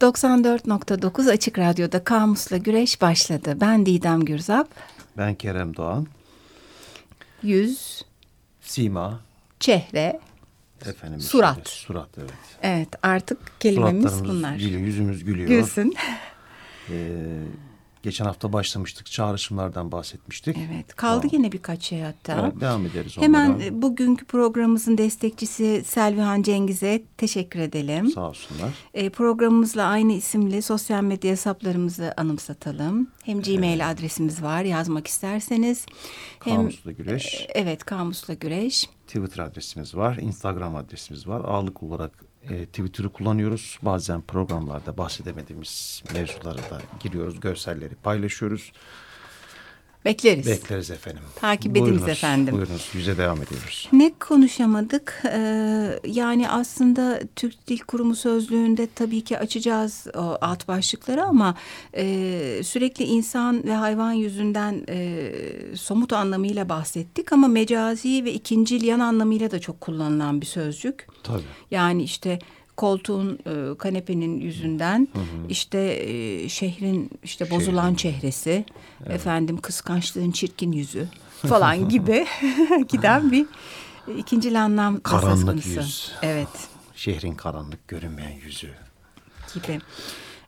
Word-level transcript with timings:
94.9 0.00 1.30
Açık 1.30 1.58
Radyo'da 1.58 2.04
Kamus'la 2.04 2.56
Güreş 2.56 3.00
başladı. 3.02 3.56
Ben 3.60 3.86
Didem 3.86 4.24
Gürzap. 4.24 4.68
Ben 5.16 5.34
Kerem 5.34 5.76
Doğan. 5.76 6.06
Yüz. 7.42 8.02
Sima. 8.60 9.20
Çehre. 9.60 10.20
Efendim. 10.86 11.20
Surat. 11.20 11.68
Işte, 11.68 11.86
surat 11.86 12.08
evet. 12.18 12.30
Evet 12.62 12.88
artık 13.02 13.38
kelimemiz 13.60 14.24
bunlar. 14.24 14.56
Gülüyor, 14.56 14.80
yüzümüz 14.80 15.24
gülüyor. 15.24 15.48
Gülsün. 15.48 15.94
Ee, 16.90 17.18
geçen 18.06 18.24
hafta 18.24 18.52
başlamıştık. 18.52 19.06
Çağrışımlardan 19.06 19.92
bahsetmiştik. 19.92 20.56
Evet 20.70 20.94
kaldı 20.94 21.20
Tamam. 21.20 21.42
yine 21.42 21.52
birkaç 21.52 21.82
şey 21.82 22.00
hatta. 22.00 22.40
Evet, 22.42 22.60
devam 22.60 22.86
ederiz 22.86 23.16
Hemen 23.16 23.50
onlara. 23.50 23.64
e, 23.64 23.82
bugünkü 23.82 24.24
programımızın 24.24 24.98
destekçisi 24.98 25.82
Selvihan 25.86 26.42
Cengiz'e 26.42 27.02
teşekkür 27.16 27.60
edelim. 27.60 28.10
Sağ 28.10 28.28
olsunlar. 28.28 28.70
E, 28.94 29.10
programımızla 29.10 29.84
aynı 29.84 30.12
isimli 30.12 30.62
sosyal 30.62 31.02
medya 31.02 31.30
hesaplarımızı 31.32 32.14
anımsatalım. 32.16 33.08
Hem 33.24 33.42
Gmail 33.42 33.90
adresimiz 33.90 34.42
var 34.42 34.62
yazmak 34.62 35.06
isterseniz. 35.06 35.86
Hem 36.44 36.56
Kamusla 36.56 36.92
Güreş. 36.92 37.34
e, 37.34 37.46
evet 37.54 37.84
Kamusla 37.84 38.34
Güreş. 38.34 38.88
Twitter 39.06 39.42
adresimiz 39.44 39.94
var. 39.94 40.16
Instagram 40.16 40.76
adresimiz 40.76 41.28
var. 41.28 41.40
Ağırlık 41.44 41.82
olarak 41.82 42.12
e, 42.50 42.66
Twitter'ı 42.66 43.08
kullanıyoruz. 43.08 43.78
Bazen 43.82 44.22
programlarda 44.22 44.98
bahsedemediğimiz 44.98 46.02
mevzulara 46.14 46.58
da 46.58 46.82
giriyoruz. 47.00 47.40
Görselleri 47.40 47.94
paylaşıyoruz. 47.94 48.72
Bekleriz. 50.04 50.46
Bekleriz 50.46 50.90
efendim. 50.90 51.22
Takip 51.36 51.72
ediniz 51.72 51.90
Buyurunuz, 51.90 52.08
efendim. 52.08 52.54
Buyurunuz. 52.54 52.90
Yüze 52.94 53.18
devam 53.18 53.42
ediyoruz. 53.42 53.88
Ne 53.92 54.12
konuşamadık? 54.20 55.22
Ee, 55.32 56.00
yani 56.06 56.48
aslında 56.48 57.20
Türk 57.36 57.68
Dil 57.68 57.78
Kurumu 57.78 58.16
sözlüğünde 58.16 58.88
tabii 58.94 59.20
ki 59.20 59.38
açacağız 59.38 60.06
o 60.16 60.38
alt 60.40 60.68
başlıkları 60.68 61.24
ama 61.24 61.54
e, 61.96 62.04
sürekli 62.64 63.04
insan 63.04 63.64
ve 63.64 63.74
hayvan 63.74 64.12
yüzünden 64.12 64.84
e, 64.88 65.32
somut 65.76 66.12
anlamıyla 66.12 66.68
bahsettik 66.68 67.32
ama 67.32 67.48
mecazi 67.48 68.24
ve 68.24 68.32
ikincil 68.32 68.82
yan 68.82 69.00
anlamıyla 69.00 69.50
da 69.50 69.58
çok 69.58 69.80
kullanılan 69.80 70.40
bir 70.40 70.46
sözcük. 70.46 71.06
Tabii. 71.22 71.42
Yani 71.70 72.02
işte 72.02 72.38
koltuğun 72.76 73.38
e, 73.46 73.78
kanepenin 73.78 74.40
yüzünden 74.40 75.08
işte 75.48 75.78
e, 75.78 76.48
şehrin 76.48 77.10
işte 77.22 77.50
bozulan 77.50 77.94
çehresi 77.94 78.64
efendim 79.06 79.56
kıskançlığın 79.60 80.30
çirkin 80.30 80.72
yüzü 80.72 81.08
falan 81.42 81.88
gibi 81.88 82.26
giden 82.88 83.32
bir 83.32 83.46
ikinci 84.18 84.58
anlam 84.58 85.00
Karanlık 85.00 85.46
konusu. 85.46 85.68
yüz. 85.68 86.12
Evet 86.22 86.48
Şehrin 86.96 87.34
karanlık 87.34 87.88
görünmeyen 87.88 88.38
yüzü. 88.44 88.70
gibi. 89.54 89.80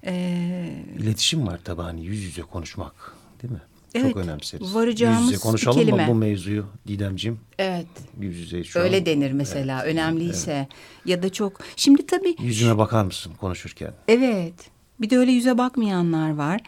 Ee, 0.07 0.85
İletişim 0.99 1.47
var 1.47 1.61
tabii 1.65 1.83
hani 1.83 2.05
yüz 2.05 2.23
yüze 2.23 2.43
konuşmak 2.43 3.15
değil 3.43 3.53
mi? 3.53 3.61
Evet, 3.95 4.13
Çok 4.13 4.17
önemseriz. 4.25 4.75
varacağımız 4.75 5.21
yüz 5.23 5.31
yüze 5.33 5.43
konuşalım 5.43 5.79
kelime. 5.79 6.07
mı 6.07 6.11
bu 6.13 6.15
mevzuyu 6.15 6.67
Didemciğim? 6.89 7.41
evet 7.59 7.87
Yüz 8.21 8.39
yüze 8.39 8.65
şu 8.65 8.79
öyle 8.79 8.97
an- 8.99 9.07
denir 9.07 9.33
mesela 9.33 9.83
önemliyse 9.83 10.69
ya 11.05 11.23
da 11.23 11.33
çok. 11.33 11.61
Şimdi 11.77 12.07
tabii 12.07 12.37
Yüzüme 12.41 12.79
bakar 12.79 13.05
mısın 13.05 13.33
konuşurken? 13.41 13.93
Evet. 14.09 14.55
Bir 15.01 15.11
de 15.11 15.19
öyle 15.19 15.33
yüze 15.33 15.59
bakmayanlar 15.59 16.35
var. 16.35 16.61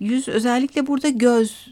Yüz 0.00 0.28
özellikle 0.28 0.86
burada 0.86 1.08
göz 1.08 1.66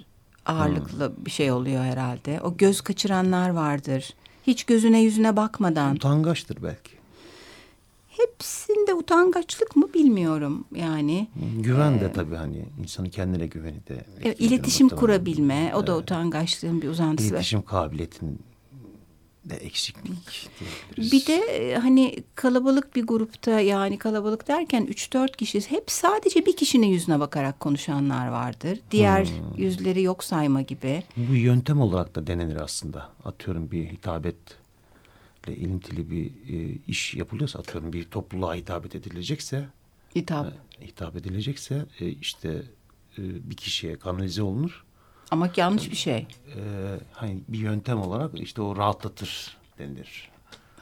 ağırlıklı 0.47 1.13
bir 1.27 1.31
şey 1.31 1.53
oluyor 1.53 1.85
herhalde. 1.85 2.41
O 2.41 2.57
göz 2.57 2.81
kaçıranlar 2.81 3.51
vardır. 3.51 4.15
Hiç 4.47 4.65
gözüne 4.65 5.01
yüzüne 5.03 5.37
bakmadan. 5.37 5.95
Utangaçtır 5.97 6.63
belki. 6.63 6.91
Hepsinde 8.11 8.95
utangaçlık 8.95 9.77
mı 9.77 9.95
bilmiyorum 9.95 10.65
yani. 10.75 11.29
Güven 11.59 12.01
de 12.01 12.13
tabii 12.13 12.37
hani 12.37 12.65
insanın 12.81 13.09
kendine 13.09 13.47
güveni 13.47 13.87
de. 13.89 14.05
Evet, 14.25 14.41
iletişim 14.41 14.89
kurabilme 14.89 15.73
o 15.77 15.87
da 15.87 15.97
utangaçlığın 15.97 16.83
bir 16.83 16.89
uzantısı. 16.89 17.29
İletişim 17.29 17.63
kabiliyetinin 17.63 18.39
de 19.45 19.57
eksiklik 19.57 20.51
diyebiliriz. 20.61 21.13
Bir 21.13 21.27
de 21.27 21.35
e, 21.35 21.75
hani 21.79 22.17
kalabalık 22.35 22.97
bir 22.97 23.07
grupta 23.07 23.61
yani 23.61 23.99
kalabalık 23.99 24.49
derken 24.49 24.87
3-4 24.87 25.37
kişi 25.37 25.71
hep 25.71 25.91
sadece 25.91 26.47
bir 26.47 26.57
kişinin 26.57 26.87
yüzüne 26.87 27.21
bakarak 27.21 27.61
konuşanlar 27.61 28.29
vardır. 28.29 28.79
Diğer 28.91 29.29
yüzleri 29.57 30.03
yok 30.03 30.25
sayma 30.25 30.63
gibi. 30.63 31.03
Bu 31.17 31.35
yöntem 31.35 31.81
olarak 31.81 32.15
da 32.15 32.27
denenir 32.27 32.57
aslında. 32.57 33.09
Atıyorum 33.25 33.71
bir 33.71 33.97
hitabetle 35.41 35.57
ilintili 35.57 36.11
bir 36.11 36.27
e, 36.27 36.79
iş 36.89 37.15
yapılıyorsa 37.15 37.59
atıyorum 37.59 37.93
bir 37.93 38.05
topluluğa 38.05 38.55
hitabet 38.55 38.95
edilecekse 38.95 39.69
Hitap. 40.17 40.53
hitap 40.83 41.17
edilecekse 41.17 41.87
e, 42.01 42.09
işte 42.09 42.63
e, 43.19 43.51
bir 43.51 43.57
kişiye 43.57 43.99
kanalize 43.99 44.43
olunur. 44.43 44.85
Ama 45.31 45.51
yanlış 45.57 45.91
bir 45.91 45.97
şey. 45.97 46.17
E, 46.17 46.61
hani 47.13 47.41
bir 47.49 47.59
yöntem 47.59 48.01
olarak 48.01 48.41
işte 48.41 48.63
o 48.63 48.77
rahatlatır 48.77 49.57
denilir. 49.79 50.31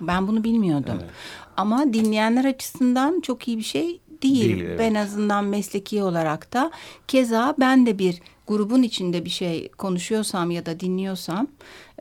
Ben 0.00 0.28
bunu 0.28 0.44
bilmiyordum. 0.44 0.98
Evet. 1.00 1.10
Ama 1.56 1.92
dinleyenler 1.92 2.44
açısından 2.44 3.20
çok 3.20 3.48
iyi 3.48 3.58
bir 3.58 3.62
şey 3.62 4.00
değil. 4.22 4.44
Değil, 4.44 4.64
evet. 4.64 4.78
Ben 4.78 4.94
azından 4.94 5.44
mesleki 5.44 6.02
olarak 6.02 6.52
da 6.52 6.70
keza 7.08 7.54
ben 7.58 7.86
de 7.86 7.98
bir 7.98 8.20
grubun 8.46 8.82
içinde 8.82 9.24
bir 9.24 9.30
şey 9.30 9.68
konuşuyorsam 9.68 10.50
ya 10.50 10.66
da 10.66 10.80
dinliyorsam 10.80 11.46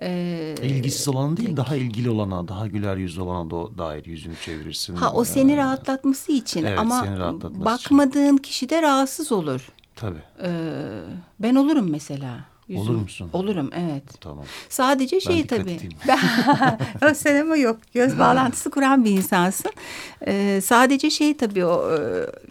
e, 0.01 0.55
İlgisiz 0.63 1.07
olan 1.07 1.37
değil 1.37 1.57
daha 1.57 1.75
ilgili 1.75 2.09
olana 2.09 2.47
daha 2.47 2.67
güler 2.67 2.97
yüzlü 2.97 3.21
olana 3.21 3.49
da 3.51 3.77
dair 3.77 4.05
yüzünü 4.05 4.35
çevirirsin. 4.45 4.95
ha 4.95 5.13
o 5.13 5.23
seni 5.23 5.57
rahatlatması 5.57 6.31
için 6.31 6.65
Evet, 6.65 6.79
ama 6.79 7.17
rahatlatması 7.17 7.65
bakmadığın 7.65 8.37
kişi 8.37 8.69
de 8.69 8.81
rahatsız 8.81 9.31
olur. 9.31 9.69
Tabii 9.95 10.21
E, 10.43 10.49
ben 11.39 11.55
olurum 11.55 11.89
mesela. 11.89 12.45
Olur 12.75 12.95
musun? 12.95 13.29
Olurum 13.33 13.69
evet. 13.75 14.03
tamam. 14.21 14.45
Sadece 14.69 15.19
şey 15.19 15.47
tabii. 15.47 15.79
Ben, 16.07 17.41
ama 17.41 17.57
yok. 17.57 17.77
Göz 17.93 18.19
bağlantısı 18.19 18.69
kuran 18.69 19.05
bir 19.05 19.11
insansın. 19.11 19.71
Ee, 20.27 20.59
sadece 20.63 21.09
şey 21.09 21.37
tabii 21.37 21.65
o 21.65 21.91
e, 21.93 21.97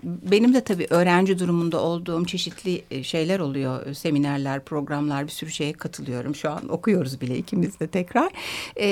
benim 0.03 0.55
de 0.55 0.61
tabii 0.61 0.87
öğrenci 0.91 1.39
durumunda 1.39 1.81
olduğum 1.81 2.25
çeşitli 2.25 2.83
e, 2.91 3.03
şeyler 3.03 3.41
oluyor. 3.41 3.95
Seminerler, 3.95 4.65
programlar 4.65 5.25
bir 5.25 5.33
sürü 5.33 5.51
şeye 5.51 5.73
katılıyorum. 5.73 6.35
Şu 6.35 6.51
an 6.51 6.69
okuyoruz 6.69 7.21
bile 7.21 7.39
ikimiz 7.39 7.81
de 7.81 7.87
tekrar. 7.87 8.33
Ee, 8.77 8.87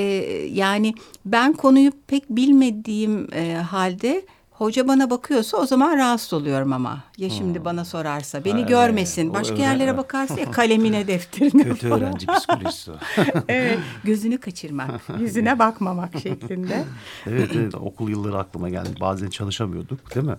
yani 0.52 0.94
ben 1.24 1.52
konuyu 1.52 1.92
pek 2.06 2.30
bilmediğim 2.30 3.34
e, 3.34 3.54
halde 3.54 4.26
Hoca 4.54 4.88
bana 4.88 5.10
bakıyorsa 5.10 5.56
o 5.56 5.66
zaman 5.66 5.96
rahatsız 5.98 6.32
oluyorum 6.32 6.72
ama. 6.72 7.04
Ya 7.18 7.30
şimdi 7.30 7.64
bana 7.64 7.84
sorarsa, 7.84 8.44
beni 8.44 8.54
Hmm. 8.54 8.62
Ha, 8.62 8.68
görmesin, 8.68 9.34
başka 9.34 9.52
öyle- 9.54 9.62
yerlere 9.62 9.96
bakarsa 9.96 10.40
ya 10.40 10.50
kalemine, 10.50 11.06
defterine 11.06 11.62
Kötü 11.62 11.88
falan. 11.88 12.02
öğrenci 12.02 12.26
psikolojisi 12.26 12.90
evet, 13.48 13.78
gözünü 14.04 14.38
kaçırmak, 14.38 14.90
yüzüne 15.18 15.58
bakmamak 15.58 16.12
şeklinde. 16.22 16.84
evet, 17.26 17.50
evet 17.54 17.74
okul 17.74 18.08
yılları 18.10 18.38
aklıma 18.38 18.68
geldi. 18.68 18.90
Bazen 19.00 19.30
çalışamıyorduk 19.30 20.14
değil 20.14 20.26
mi? 20.26 20.36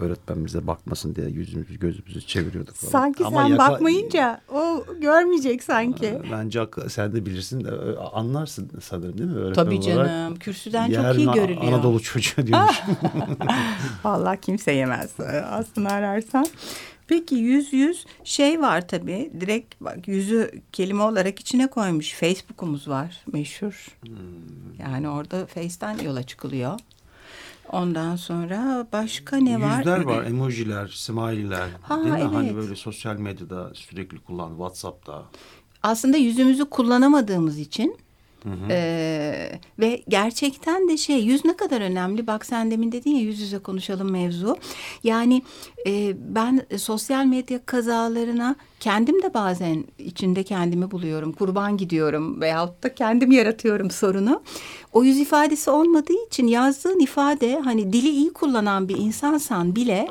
Öğretmen 0.00 0.44
bize 0.44 0.66
bakmasın 0.66 1.14
diye 1.14 1.26
yüzümüzü 1.28 1.78
gözümüzü 1.78 2.20
çeviriyorduk 2.20 2.74
falan. 2.74 2.90
Sanki 2.90 3.24
Ama 3.24 3.42
sen 3.42 3.48
yaka- 3.48 3.72
bakmayınca 3.72 4.40
o 4.54 4.84
görmeyecek 5.00 5.62
sanki. 5.62 6.18
Bence 6.32 6.66
sen 6.88 7.12
de 7.12 7.26
bilirsin 7.26 7.64
de 7.64 7.70
anlarsın 7.98 8.70
sanırım 8.82 9.18
değil 9.18 9.30
mi? 9.30 9.36
Öğretmen 9.36 9.64
Tabii 9.64 9.76
olarak. 9.76 10.06
canım, 10.08 10.36
kürsüden 10.36 10.90
çok 10.92 11.18
iyi 11.18 11.32
görülüyor. 11.32 11.62
Anadolu 11.62 12.00
çocuğu 12.02 12.46
diyormuş. 12.46 12.82
Vallahi 14.04 14.40
kimse 14.40 14.72
yemez 14.72 15.10
aslında 15.50 15.88
ararsan. 15.90 16.46
Peki 17.08 17.34
yüz 17.34 17.72
yüz 17.72 18.06
şey 18.24 18.60
var 18.60 18.88
tabii. 18.88 19.30
Direkt 19.40 19.74
bak 19.80 20.08
yüzü 20.08 20.50
kelime 20.72 21.02
olarak 21.02 21.40
içine 21.40 21.66
koymuş. 21.66 22.12
Facebook'umuz 22.14 22.88
var 22.88 23.24
meşhur. 23.32 23.86
Hmm. 24.06 24.14
Yani 24.78 25.08
orada 25.08 25.46
Face'ten 25.46 25.98
yola 26.04 26.22
çıkılıyor. 26.22 26.78
Ondan 27.72 28.16
sonra 28.16 28.86
başka 28.92 29.36
ne 29.36 29.60
var? 29.60 29.78
Yüzler 29.78 30.00
var, 30.04 30.24
emojiler, 30.24 30.88
smiley'ler. 30.88 31.68
Ha, 31.82 31.96
değil 31.96 32.10
mi? 32.12 32.18
evet. 32.20 32.32
Hani 32.34 32.56
böyle 32.56 32.76
sosyal 32.76 33.16
medyada 33.16 33.70
sürekli 33.74 34.18
kullan, 34.18 34.48
WhatsApp'ta. 34.50 35.22
aslında 35.82 36.16
yüzümüzü 36.16 36.64
kullanamadığımız 36.64 37.58
için 37.58 37.96
e, 38.70 39.60
ve 39.78 40.02
gerçekten 40.08 40.88
de 40.88 40.96
şey 40.96 41.24
yüz 41.24 41.44
ne 41.44 41.56
kadar 41.56 41.80
önemli 41.80 42.26
bak 42.26 42.46
sen 42.46 42.70
demin 42.70 42.92
dedin 42.92 43.10
ya 43.10 43.20
yüz 43.20 43.40
yüze 43.40 43.58
konuşalım 43.58 44.10
mevzu 44.10 44.56
yani 45.04 45.42
e, 45.86 46.16
ben 46.34 46.66
sosyal 46.76 47.24
medya 47.24 47.66
kazalarına 47.66 48.56
kendim 48.80 49.22
de 49.22 49.34
bazen 49.34 49.84
içinde 49.98 50.42
kendimi 50.42 50.90
buluyorum 50.90 51.32
kurban 51.32 51.76
gidiyorum 51.76 52.40
veyahut 52.40 52.82
da 52.82 52.94
kendim 52.94 53.32
yaratıyorum 53.32 53.90
sorunu 53.90 54.42
o 54.92 55.04
yüz 55.04 55.18
ifadesi 55.18 55.70
olmadığı 55.70 56.26
için 56.26 56.46
yazdığın 56.46 57.00
ifade 57.00 57.60
hani 57.60 57.92
dili 57.92 58.08
iyi 58.08 58.32
kullanan 58.32 58.88
bir 58.88 58.96
insansan 58.96 59.76
bile 59.76 60.08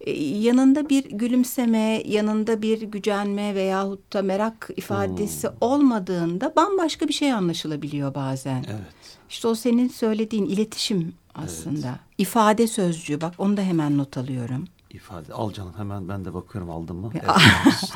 e, 0.00 0.10
yanında 0.22 0.88
bir 0.88 1.04
gülümseme, 1.04 2.02
yanında 2.06 2.62
bir 2.62 2.82
gücenme 2.82 3.54
veyahut 3.54 4.12
da 4.12 4.22
merak 4.22 4.70
ifadesi 4.76 5.48
olmadığında 5.60 6.52
bambaşka 6.56 7.08
bir 7.08 7.12
şey 7.12 7.32
anlaşılabiliyor 7.32 8.14
bazen. 8.14 8.64
Evet. 8.68 9.18
İşte 9.30 9.48
o 9.48 9.54
senin 9.54 9.88
söylediğin 9.88 10.46
iletişim 10.46 11.14
aslında. 11.34 11.88
Evet. 11.88 12.00
İfade 12.18 12.66
sözcüğü 12.66 13.20
bak 13.20 13.34
onu 13.38 13.56
da 13.56 13.62
hemen 13.62 13.98
not 13.98 14.16
alıyorum. 14.16 14.64
İfade 14.96 15.32
al 15.32 15.52
canım 15.52 15.72
hemen 15.76 16.08
ben 16.08 16.24
de 16.24 16.34
bakıyorum 16.34 16.70
aldın 16.70 16.96
mı? 16.96 17.10
Evet, 17.14 17.24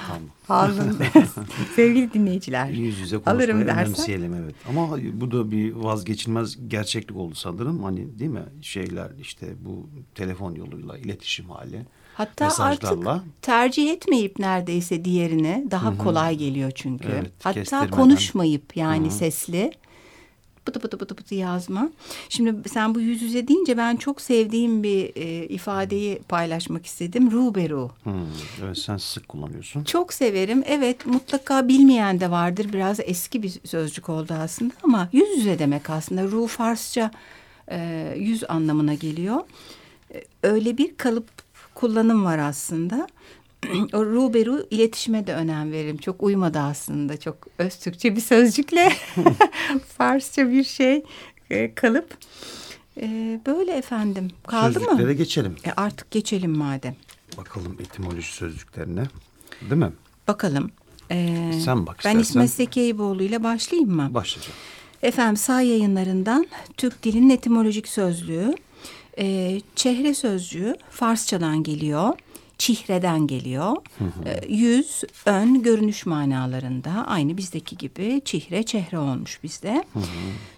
tamam. 0.06 0.22
Aldım. 0.48 0.98
Sevgili 1.76 2.12
dinleyiciler. 2.12 2.68
Yüz 2.68 2.98
yüze 2.98 3.18
konuşmayı 3.18 3.36
Alırım 3.36 3.60
önemseyelim 3.60 4.34
evet. 4.34 4.54
Ama 4.68 4.98
bu 5.12 5.30
da 5.30 5.50
bir 5.50 5.72
vazgeçilmez 5.72 6.68
gerçeklik 6.68 7.16
oldu 7.16 7.34
sanırım. 7.34 7.82
Hani 7.84 8.18
değil 8.18 8.30
mi? 8.30 8.44
Şeyler 8.62 9.10
işte 9.20 9.46
bu 9.60 9.86
telefon 10.14 10.54
yoluyla 10.54 10.98
iletişim 10.98 11.50
hali. 11.50 11.86
Hatta 12.14 12.44
mesajlarla. 12.44 13.12
artık 13.12 13.42
tercih 13.42 13.90
etmeyip 13.90 14.38
neredeyse 14.38 15.04
diğerini 15.04 15.66
daha 15.70 15.90
Hı-hı. 15.90 15.98
kolay 15.98 16.36
geliyor 16.36 16.72
çünkü. 16.74 17.08
Evet, 17.08 17.32
Hatta 17.42 17.90
konuşmayıp 17.90 18.76
yani 18.76 19.08
Hı-hı. 19.08 19.14
sesli 19.14 19.72
bıtı 20.66 20.82
bıtı 20.82 21.00
bıtı 21.00 21.18
bıtı 21.18 21.34
yazma. 21.34 21.90
Şimdi 22.28 22.68
sen 22.68 22.94
bu 22.94 23.00
yüz 23.00 23.22
yüze 23.22 23.48
deyince 23.48 23.76
ben 23.76 23.96
çok 23.96 24.20
sevdiğim 24.20 24.82
bir 24.82 25.12
e, 25.16 25.46
ifadeyi 25.46 26.18
paylaşmak 26.28 26.86
istedim. 26.86 27.30
Ruberu. 27.30 27.90
Hmm, 28.02 28.12
evet 28.64 28.78
sen 28.78 28.96
sık 28.96 29.28
kullanıyorsun. 29.28 29.84
Çok 29.84 30.12
severim. 30.12 30.62
Evet 30.66 31.06
mutlaka 31.06 31.68
bilmeyen 31.68 32.20
de 32.20 32.30
vardır. 32.30 32.72
Biraz 32.72 33.00
eski 33.00 33.42
bir 33.42 33.60
sözcük 33.64 34.08
oldu 34.08 34.34
aslında 34.34 34.74
ama 34.82 35.08
yüz 35.12 35.28
yüze 35.36 35.58
demek 35.58 35.90
aslında. 35.90 36.22
Ru 36.22 36.46
Farsça 36.46 37.10
e, 37.70 38.14
yüz 38.16 38.50
anlamına 38.50 38.94
geliyor. 38.94 39.40
E, 40.14 40.24
öyle 40.42 40.78
bir 40.78 40.96
kalıp 40.96 41.28
kullanım 41.74 42.24
var 42.24 42.38
aslında. 42.38 43.06
o 43.92 44.04
ruberu 44.06 44.66
iletişime 44.70 45.26
de 45.26 45.34
önem 45.34 45.72
veririm. 45.72 45.96
Çok 45.96 46.22
uymadı 46.22 46.58
aslında. 46.58 47.20
Çok 47.20 47.46
öz 47.58 47.76
Türkçe 47.76 48.16
bir 48.16 48.20
sözcükle 48.20 48.92
Farsça 49.98 50.50
bir 50.50 50.64
şey 50.64 51.02
e, 51.50 51.74
kalıp. 51.74 52.18
E, 53.00 53.40
böyle 53.46 53.72
efendim. 53.72 54.28
Kaldı 54.46 54.64
Sözcüklere 54.64 54.84
mı? 54.84 54.96
Sözcüklere 54.96 55.14
geçelim. 55.14 55.56
E, 55.64 55.70
artık 55.76 56.10
geçelim 56.10 56.50
madem. 56.58 56.96
Bakalım 57.36 57.76
etimoloji 57.80 58.32
sözcüklerine. 58.32 59.04
Değil 59.62 59.80
mi? 59.82 59.92
Bakalım. 60.28 60.70
Ee, 61.10 61.52
Sen 61.64 61.86
bak 61.86 61.96
istersen. 61.96 62.18
Ben 62.18 62.22
İsmet 62.22 62.50
Sekeyboğlu 62.50 63.22
ile 63.22 63.42
başlayayım 63.44 63.90
mı? 63.90 64.08
Başlayacağım. 64.14 64.56
Efendim 65.02 65.36
sağ 65.36 65.60
yayınlarından 65.60 66.46
Türk 66.76 67.02
dilinin 67.02 67.30
etimolojik 67.30 67.88
sözlüğü. 67.88 68.54
E, 69.18 69.60
çehre 69.76 70.14
sözcüğü 70.14 70.74
Farsçadan 70.90 71.62
geliyor 71.62 72.12
çihreden 72.60 73.26
geliyor. 73.26 73.76
Hı 73.98 74.04
hı. 74.04 74.28
Ee, 74.28 74.40
yüz, 74.48 75.02
ön, 75.26 75.62
görünüş 75.62 76.06
manalarında 76.06 76.90
aynı 77.06 77.36
bizdeki 77.36 77.76
gibi 77.76 78.22
çihre, 78.24 78.62
çehre 78.62 78.98
olmuş 78.98 79.42
bizde. 79.42 79.84
Hı. 79.92 80.00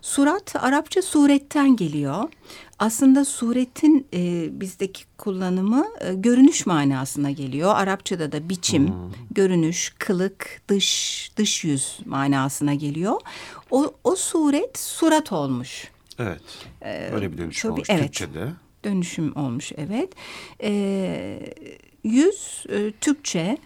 Surat 0.02 0.56
Arapça 0.56 1.02
suretten 1.02 1.76
geliyor. 1.76 2.28
Aslında 2.78 3.25
suretin 3.25 4.06
e, 4.14 4.49
bizdeki 4.60 5.04
kullanımı 5.19 5.87
e, 6.00 6.14
görünüş 6.14 6.66
manasına 6.66 7.31
geliyor. 7.31 7.75
Arapçada 7.75 8.32
da 8.32 8.49
biçim, 8.49 8.88
hı. 8.88 8.93
görünüş, 9.31 9.94
kılık, 9.99 10.62
dış, 10.69 11.31
dış 11.37 11.64
yüz 11.64 11.99
manasına 12.06 12.75
geliyor. 12.75 13.20
O, 13.70 13.94
o 14.04 14.16
suret 14.16 14.78
surat 14.78 15.32
olmuş. 15.32 15.88
Evet. 16.19 16.43
Ee, 16.82 17.10
Öyle 17.12 17.32
bir 17.32 17.38
dönüşüm 17.38 17.70
tabii, 17.70 17.72
olmuş 17.72 17.90
evet. 17.90 18.02
Türkçe'de. 18.02 18.49
Dönüşüm 18.84 19.37
olmuş 19.37 19.72
evet. 19.76 20.12
Ee, 20.62 21.54
yüz 22.04 22.64
e, 22.69 22.93
Türkçe 23.00 23.58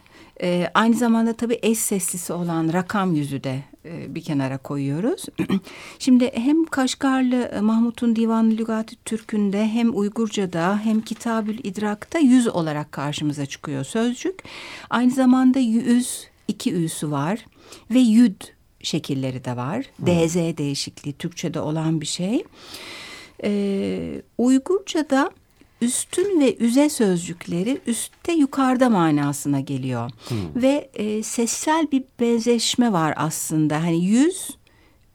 e, 0.42 0.70
aynı 0.74 0.94
zamanda 0.94 1.32
tabii 1.32 1.58
eş 1.62 1.78
seslisi 1.78 2.32
olan 2.32 2.72
rakam 2.72 3.14
yüzü 3.14 3.44
de 3.44 3.62
e, 3.84 4.14
bir 4.14 4.22
kenara 4.22 4.58
koyuyoruz. 4.58 5.24
Şimdi 5.98 6.30
hem 6.34 6.64
Kaşgarlı 6.64 7.42
e, 7.42 7.60
Mahmut'un 7.60 8.16
Divan 8.16 8.50
Lügati 8.50 8.96
Türk'ünde 9.04 9.68
hem 9.68 9.98
Uygurca'da 9.98 10.80
hem 10.84 11.00
Kitabül 11.00 11.58
İdrak'ta 11.62 12.18
yüz 12.18 12.48
olarak 12.48 12.92
karşımıza 12.92 13.46
çıkıyor 13.46 13.84
sözcük. 13.84 14.42
Aynı 14.90 15.10
zamanda 15.10 15.58
yüz 15.58 16.28
iki 16.48 16.74
üsü 16.74 17.10
var 17.10 17.46
ve 17.90 17.98
yüd 17.98 18.40
şekilleri 18.82 19.44
de 19.44 19.56
var. 19.56 19.84
Hmm. 19.96 20.06
DZ 20.06 20.34
değişikliği 20.34 21.12
Türkçe'de 21.12 21.60
olan 21.60 22.00
bir 22.00 22.06
şey. 22.06 22.44
Ee, 23.44 24.22
Uygurca'da 24.38 25.30
üstün 25.80 26.40
ve 26.40 26.56
üze 26.56 26.88
sözcükleri 26.88 27.80
üstte 27.86 28.32
yukarıda 28.32 28.90
manasına 28.90 29.60
geliyor. 29.60 30.10
Hmm. 30.28 30.62
Ve 30.62 30.90
e, 30.94 31.22
sessel 31.22 31.90
bir 31.92 32.04
benzeşme 32.20 32.92
var 32.92 33.14
aslında. 33.16 33.82
Hani 33.82 34.04
yüz, 34.04 34.50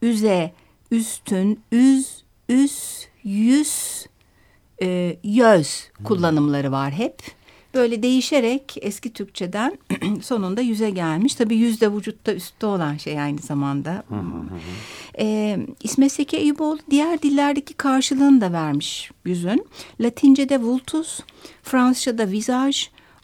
üze, 0.02 0.54
üstün, 0.92 1.60
üz, 1.72 2.24
üs, 2.50 3.06
yüz, 3.24 4.06
e, 4.82 5.18
yüz 5.24 5.90
hmm. 5.98 6.06
kullanımları 6.06 6.72
var 6.72 6.92
hep 6.92 7.41
böyle 7.74 8.04
değişerek 8.04 8.78
eski 8.82 9.14
Türkçeden 9.14 9.78
sonunda 10.22 10.62
yüze 10.62 10.90
gelmiş. 10.90 11.36
Tabii 11.36 11.56
yüz 11.56 11.82
de 11.82 11.94
vücutta 11.94 12.34
üstte 12.34 12.66
olan 12.66 12.98
şey 12.98 13.22
aynı 13.22 13.40
zamanda. 13.40 14.04
ee, 15.20 15.60
İsmet 15.84 16.12
Seki 16.12 16.38
Eyüboğlu 16.38 16.80
diğer 16.90 17.22
dillerdeki 17.22 17.74
karşılığını 17.74 18.42
da 18.42 18.52
vermiş 18.52 19.12
yüzün. 19.26 19.66
Latince'de 20.00 20.62
vultus, 20.62 21.20
Fransızca'da 21.64 22.32
visage, 22.32 22.78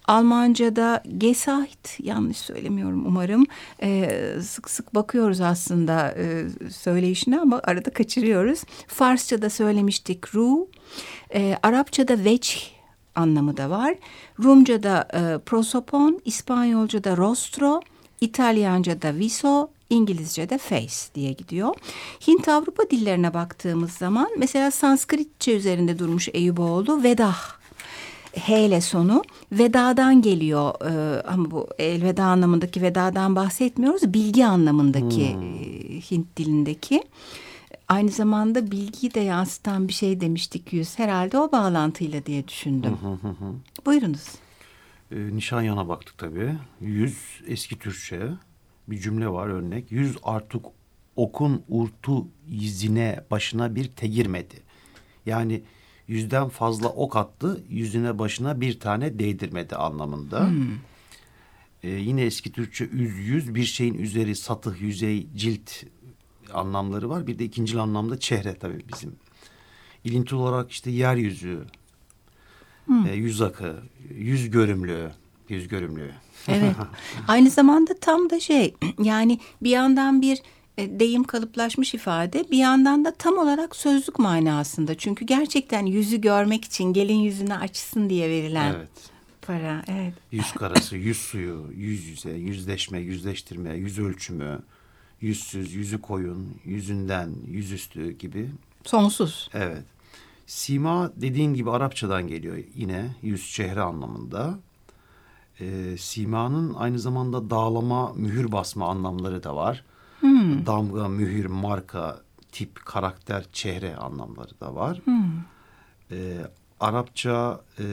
Almanca'da 0.08 1.04
Gesicht 1.18 2.00
yanlış 2.00 2.38
söylemiyorum 2.38 3.06
umarım 3.06 3.46
ee, 3.82 4.10
sık 4.42 4.70
sık 4.70 4.96
bakıyoruz 4.96 5.42
aslında 5.42 6.16
e, 6.18 6.46
söyleyişine 6.70 7.40
ama 7.40 7.62
arada 7.64 7.90
kaçırıyoruz. 7.90 8.64
Farsça'da 8.88 9.50
söylemiştik 9.50 10.36
ru, 10.36 10.68
e, 11.34 11.58
Arapça'da 11.64 12.24
veç 12.24 12.77
anlamı 13.18 13.58
da 13.58 13.70
var. 13.70 13.96
Rumca'da 14.44 15.08
e, 15.14 15.38
prosopon, 15.38 16.22
İspanyolca'da 16.26 17.18
rostro, 17.18 17.82
İtalyanca'da 18.22 19.16
viso, 19.16 19.70
İngilizce'de 19.90 20.58
face 20.58 21.14
diye 21.16 21.32
gidiyor. 21.32 21.76
Hint 22.28 22.48
Avrupa 22.48 22.90
dillerine 22.90 23.34
baktığımız 23.34 23.92
zaman 23.92 24.28
mesela 24.38 24.72
Sanskritçe 24.72 25.56
üzerinde 25.56 26.00
durmuş 26.00 26.30
Eyüboğlu 26.34 27.04
vedah 27.04 27.58
H 28.36 28.66
ile 28.66 28.82
sonu 28.82 29.24
vedadan 29.52 30.22
geliyor 30.22 30.74
ee, 30.86 31.22
ama 31.22 31.52
bu 31.52 31.68
elveda 31.80 32.24
anlamındaki 32.24 32.82
vedadan 32.82 33.36
bahsetmiyoruz 33.36 34.14
bilgi 34.14 34.46
anlamındaki 34.46 35.36
hmm. 35.36 35.56
e, 35.98 36.02
Hint 36.12 36.38
dilindeki 36.38 37.04
aynı 37.88 38.10
zamanda 38.10 38.72
bilgiyi 38.72 39.14
de 39.14 39.20
yansıtan 39.20 39.88
bir 39.88 39.94
şey 39.94 40.22
demiştik 40.22 40.74
yüz. 40.74 41.00
Herhalde 41.00 41.38
o 41.38 41.52
bağlantıyla 41.52 42.26
diye 42.26 42.48
düşündüm. 42.48 42.98
Buyurunuz. 43.86 44.28
E, 45.12 45.16
Nişanyana 45.36 45.88
baktık 45.88 46.18
tabii. 46.18 46.54
Yüz 46.82 47.18
eski 47.48 47.80
Türkçe 47.80 48.22
bir 48.88 49.00
cümle 49.00 49.28
var 49.28 49.48
örnek. 49.48 49.92
Yüz 49.92 50.18
artık 50.24 50.66
okun 51.16 51.64
urtu 51.68 52.28
yüzüne 52.48 53.26
başına 53.32 53.76
bir 53.76 53.88
tegirmedi. 53.88 54.56
Yani 55.26 55.64
yüzden 56.08 56.50
fazla 56.50 56.88
ok 56.88 57.16
attı 57.16 57.64
yüzüne 57.70 58.20
başına 58.20 58.62
bir 58.62 58.80
tane 58.80 59.20
değdirmedi 59.20 59.76
anlamında. 59.76 60.50
Hmm. 60.50 60.68
Ee, 61.84 61.90
yine 61.90 62.22
eski 62.22 62.52
Türkçe 62.52 62.86
üz 62.86 63.18
yüz 63.18 63.56
bir 63.56 63.64
şeyin 63.64 63.94
üzeri 63.94 64.36
satıh 64.36 64.82
yüzey 64.82 65.28
cilt 65.36 65.72
anlamları 66.54 67.10
var. 67.10 67.28
Bir 67.28 67.40
de 67.40 67.46
ikinci 67.46 67.80
anlamda 67.80 68.20
çehre 68.20 68.56
tabii 68.56 68.84
bizim. 68.94 69.16
İlinti 70.04 70.36
olarak 70.36 70.72
işte 70.72 70.92
yeryüzü, 70.92 71.66
e, 73.10 73.14
yüz 73.14 73.42
akı, 73.42 73.76
yüz 74.16 74.50
görümlü, 74.50 75.12
yüz 75.50 75.68
görümlü. 75.68 76.12
Evet. 76.48 76.76
Aynı 77.28 77.50
zamanda 77.50 77.94
tam 78.02 78.30
da 78.30 78.40
şey 78.40 78.76
yani 79.04 79.40
bir 79.62 79.70
yandan 79.70 80.22
bir 80.22 80.42
e, 80.78 81.00
deyim 81.00 81.24
kalıplaşmış 81.24 81.94
ifade 81.94 82.46
bir 82.52 82.58
yandan 82.58 83.06
da 83.06 83.12
tam 83.12 83.38
olarak 83.38 83.76
sözlük 83.76 84.20
manasında. 84.20 84.96
Çünkü 84.98 85.26
gerçekten 85.26 85.86
yüzü 85.86 86.22
görmek 86.22 86.66
için 86.66 86.94
gelin 86.94 87.20
yüzünü 87.20 87.54
açsın 87.54 88.10
diye 88.10 88.30
verilen 88.30 88.74
evet. 88.74 88.90
para. 89.42 89.84
Evet. 89.88 90.14
Yüz 90.32 90.52
karası, 90.52 90.98
yüz 90.98 91.18
suyu, 91.18 91.72
yüz 91.76 92.06
yüze, 92.06 92.32
yüzleşme, 92.32 93.00
yüzleştirme, 93.00 93.76
yüz 93.76 94.00
ölçümü, 94.00 94.60
yüzsüz, 95.22 95.74
yüzü 95.74 96.02
koyun, 96.02 96.48
yüzünden, 96.66 97.30
yüzüstü 97.48 98.12
gibi. 98.12 98.50
Sonsuz. 98.86 99.50
Evet. 99.54 99.84
Sima 100.46 101.12
dediğin 101.16 101.54
gibi 101.54 101.72
Arapçadan 101.72 102.28
geliyor 102.28 102.58
yine 102.76 103.16
yüz 103.22 103.52
çehre 103.52 103.82
anlamında. 103.82 104.60
Ee, 105.60 105.98
simanın 105.98 106.74
aynı 106.74 107.00
zamanda 107.00 107.50
dağlama, 107.50 108.14
mühür 108.14 108.52
basma 108.52 108.90
anlamları 108.90 109.44
da 109.44 109.56
var. 109.56 109.84
Hmm. 110.20 110.66
Damga, 110.66 111.08
mühür, 111.08 111.46
marka, 111.46 112.22
tip, 112.52 112.86
karakter, 112.86 113.46
çehre 113.54 113.96
anlamları 113.96 114.60
da 114.60 114.76
var. 114.76 115.02
Hmm. 115.04 115.24
Ee, 116.12 116.38
Arapça 116.80 117.62
e, 117.80 117.84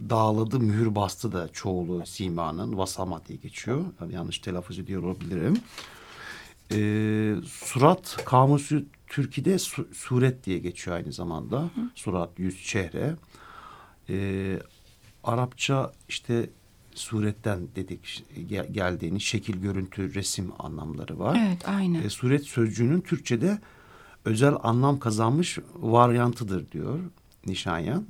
dağladı, 0.00 0.60
mühür 0.60 0.94
bastı 0.94 1.32
da 1.32 1.48
çoğulu 1.48 2.06
simanın 2.06 2.78
vasama 2.78 3.24
diye 3.26 3.38
geçiyor. 3.38 3.84
Yani 4.00 4.14
yanlış 4.14 4.38
telaffuz 4.38 4.78
ediyor 4.78 5.02
olabilirim. 5.02 5.56
E, 6.72 6.78
surat 7.46 8.16
kamusu 8.24 8.82
Türkiye'de 9.06 9.58
su, 9.58 9.88
suret 9.92 10.46
diye 10.46 10.58
geçiyor 10.58 10.96
aynı 10.96 11.12
zamanda. 11.12 11.62
Hı. 11.62 11.68
Surat, 11.94 12.38
yüz, 12.38 12.64
çehre. 12.64 13.16
E, 14.08 14.58
Arapça 15.24 15.92
işte 16.08 16.50
suretten 16.94 17.68
dedik 17.76 18.24
gel, 18.48 18.72
geldiğini 18.72 19.20
şekil, 19.20 19.56
görüntü, 19.56 20.14
resim 20.14 20.52
anlamları 20.58 21.18
var. 21.18 21.46
Evet, 21.46 21.68
aynı. 21.68 21.98
E, 21.98 22.10
suret 22.10 22.44
sözcüğünün 22.44 23.00
Türkçe'de 23.00 23.58
özel 24.24 24.54
anlam 24.62 24.98
kazanmış 24.98 25.58
varyantıdır 25.74 26.70
diyor 26.70 26.98
Nişanyan. 27.46 28.06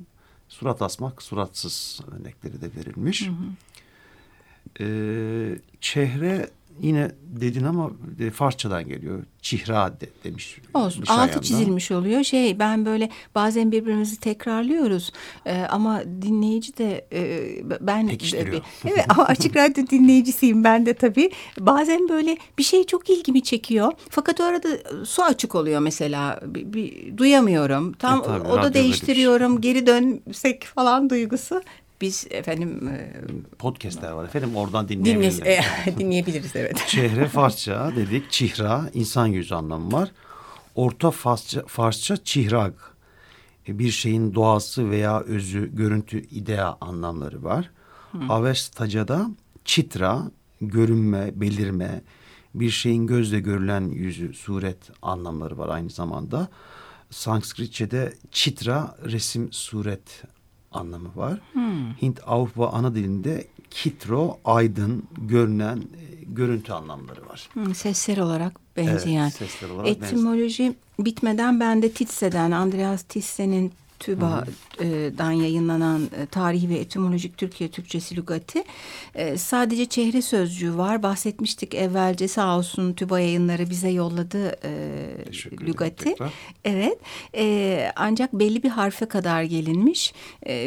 Surat 0.49 0.81
asmak, 0.81 1.21
suratsız 1.21 2.01
örnekleri 2.11 2.61
de 2.61 2.75
verilmiş. 2.75 3.27
Hı 3.27 3.31
hı. 3.31 3.47
Ee, 4.79 5.59
çehre 5.81 6.49
yine 6.81 7.11
dedin 7.21 7.63
ama 7.63 7.91
e, 8.19 8.29
Farsçadan 8.31 8.87
geliyor. 8.87 9.23
Çihra 9.41 10.01
de, 10.01 10.09
demiş. 10.23 10.57
Olsun. 10.73 11.03
Altı 11.07 11.41
çizilmiş 11.41 11.91
oluyor. 11.91 12.23
Şey 12.23 12.59
ben 12.59 12.85
böyle 12.85 13.09
bazen 13.35 13.71
birbirimizi 13.71 14.19
tekrarlıyoruz. 14.19 15.11
Ee, 15.45 15.61
ama 15.69 16.03
dinleyici 16.21 16.77
de 16.77 17.07
e, 17.13 17.41
ben 17.81 18.07
Pekiştiriyor. 18.07 18.61
evet 18.85 19.05
ama 19.09 19.25
açık 19.27 19.55
radyo 19.55 19.87
dinleyicisiyim 19.87 20.63
ben 20.63 20.85
de 20.85 20.93
tabii. 20.93 21.31
Bazen 21.59 22.09
böyle 22.09 22.37
bir 22.57 22.63
şey 22.63 22.83
çok 22.83 23.09
ilgimi 23.09 23.43
çekiyor. 23.43 23.91
Fakat 24.09 24.41
o 24.41 24.43
arada 24.43 24.69
su 25.05 25.23
açık 25.23 25.55
oluyor 25.55 25.79
mesela. 25.79 26.39
Bir, 26.45 26.73
bir 26.73 27.17
duyamıyorum. 27.17 27.93
Tam 27.93 28.19
e, 28.19 28.23
tabii, 28.23 28.47
o 28.47 28.63
da 28.63 28.73
değiştiriyorum. 28.73 29.51
Şey. 29.51 29.73
Geri 29.73 29.87
dönsek 29.87 30.63
falan 30.63 31.09
duygusu 31.09 31.61
biz 32.01 32.27
efendim 32.29 32.87
e, 32.87 33.13
podcastler 33.59 34.11
var 34.11 34.25
efendim 34.25 34.55
oradan 34.55 34.89
dinleyebiliriz. 34.89 35.41
Dinle, 35.41 35.49
e, 35.85 35.97
dinleyebiliriz 35.97 36.55
evet. 36.55 36.83
Çehre 36.87 37.27
Farsça 37.27 37.91
dedik 37.95 38.31
çihra 38.31 38.89
insan 38.93 39.27
yüzü 39.27 39.55
anlamı 39.55 39.91
var. 39.91 40.11
Orta 40.75 41.11
Farsça, 41.11 41.63
Farsça 41.67 42.17
çihrag 42.17 42.73
e, 43.67 43.79
bir 43.79 43.91
şeyin 43.91 44.33
doğası 44.33 44.89
veya 44.89 45.19
özü, 45.19 45.75
görüntü, 45.75 46.21
idea 46.21 46.77
anlamları 46.81 47.43
var. 47.43 47.71
Hmm. 48.11 48.31
Avestaca'da 48.31 49.29
çitra, 49.65 50.31
görünme, 50.61 51.31
belirme, 51.41 52.01
bir 52.55 52.69
şeyin 52.69 53.07
gözle 53.07 53.39
görülen 53.39 53.81
yüzü, 53.81 54.33
suret 54.33 54.77
anlamları 55.01 55.57
var 55.57 55.69
aynı 55.69 55.89
zamanda. 55.89 56.47
Sanskritçe'de 57.09 58.13
çitra, 58.31 58.97
resim, 59.05 59.53
suret 59.53 60.23
anlamı 60.79 61.09
var. 61.15 61.39
Hmm. 61.53 61.93
Hint 62.01 62.19
Avrupa 62.25 62.67
ana 62.67 62.95
dilinde 62.95 63.47
kitro, 63.69 64.39
aydın, 64.45 65.03
görünen, 65.17 65.77
e, 65.77 66.23
görüntü 66.27 66.71
anlamları 66.73 67.25
var. 67.29 67.49
Hmm, 67.53 67.75
sesler 67.75 68.17
olarak 68.17 68.59
benzeyen. 68.77 69.23
Evet, 69.23 69.33
sesler 69.33 69.69
olarak 69.69 69.87
Etimoloji 69.89 70.43
benzeyen. 70.43 70.75
bitmeden 70.99 71.59
ben 71.59 71.81
de 71.81 71.91
Titse'den, 71.91 72.51
Andreas 72.51 73.03
Titse'nin 73.03 73.71
TÜBA'dan 73.99 75.31
yayınlanan 75.31 76.01
e, 76.01 76.25
Tarihi 76.25 76.69
ve 76.69 76.75
Etimolojik 76.75 77.37
Türkiye 77.37 77.71
Türkçesi 77.71 78.15
Lügati. 78.15 78.63
E, 79.15 79.37
sadece 79.37 79.85
çehre 79.85 80.21
sözcüğü 80.21 80.77
var. 80.77 81.03
Bahsetmiştik 81.03 81.75
evvelce 81.75 82.27
sağ 82.27 82.57
olsun 82.57 82.93
TÜBA 82.93 83.19
yayınları 83.19 83.69
bize 83.69 83.89
yolladı 83.89 84.55
e, 84.63 84.71
Lügati. 85.61 86.15
Evet. 86.65 86.97
Ancak 87.95 88.33
belli 88.33 88.63
bir 88.63 88.69
harfe 88.69 89.05
kadar 89.05 89.43
gelinmiş. 89.43 90.13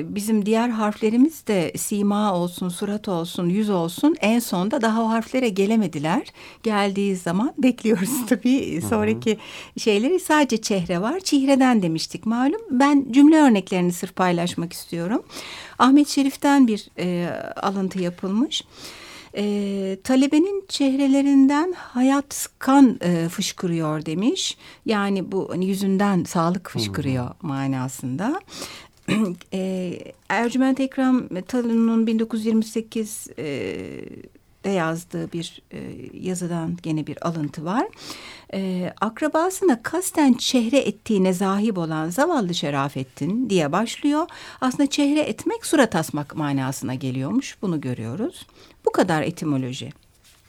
Bizim 0.03 0.47
diğer 0.47 0.69
harflerimiz 0.69 1.47
de 1.47 1.73
sima 1.77 2.35
olsun, 2.35 2.69
surat 2.69 3.09
olsun, 3.09 3.49
yüz 3.49 3.71
olsun. 3.71 4.17
En 4.21 4.39
sonda 4.39 4.83
daha 4.83 5.03
o 5.03 5.09
harflere 5.09 5.49
gelemediler. 5.49 6.23
Geldiği 6.63 7.17
zaman 7.17 7.55
bekliyoruz 7.59 8.27
tabii 8.29 8.83
sonraki 8.89 9.39
şeyleri. 9.79 10.21
Sadece 10.21 10.57
çehre 10.57 11.01
var. 11.01 11.21
Çihreden 11.21 11.83
demiştik 11.83 12.27
malum. 12.27 12.61
Ben 12.71 13.13
cümle 13.21 13.37
örneklerini 13.37 13.93
sırf 13.93 14.17
paylaşmak 14.17 14.73
istiyorum. 14.73 15.23
Ahmet 15.79 16.09
Şerif'ten 16.09 16.67
bir 16.67 16.89
e, 16.99 17.29
alıntı 17.57 18.03
yapılmış. 18.03 18.65
E, 19.37 19.97
talebenin 20.05 20.65
çehrelerinden 20.69 21.73
hayat 21.77 22.49
kan 22.59 22.99
e, 23.03 23.29
fışkırıyor 23.29 24.07
demiş. 24.07 24.57
Yani 24.87 25.33
bu 25.33 25.49
hani 25.51 25.67
yüzünden 25.67 26.25
sağlık 26.25 26.71
fışkırıyor 26.71 27.31
hmm. 27.41 27.49
manasında. 27.49 28.41
e, 29.53 29.99
Ercüment 30.29 30.81
Ekrem 30.81 31.43
Talun'un 31.43 32.07
1928 32.07 33.27
e, 33.39 33.77
de 34.65 34.71
yazdığı 34.71 35.33
bir 35.33 35.63
e, 35.73 35.97
yazıdan 36.13 36.77
gene 36.83 37.07
bir 37.07 37.27
alıntı 37.27 37.65
var. 37.65 37.87
E, 38.55 38.93
akrabasına 39.01 39.83
kasten 39.83 40.33
çehre 40.33 40.79
ettiğine 40.79 41.33
zahip 41.33 41.79
olan 41.79 42.11
zavallı 42.11 42.55
Şerafettin 42.55 43.51
diye 43.51 43.73
başlıyor. 43.73 44.27
Aslında 44.61 44.91
çehre 44.91 45.21
etmek 45.21 45.67
surat 45.67 45.97
asmak 45.97 46.37
manasına 46.37 46.95
geliyormuş. 46.95 47.57
Bunu 47.63 47.81
görüyoruz. 47.81 48.47
Bu 48.87 48.93
kadar 48.93 49.23
etimoloji. 49.23 49.93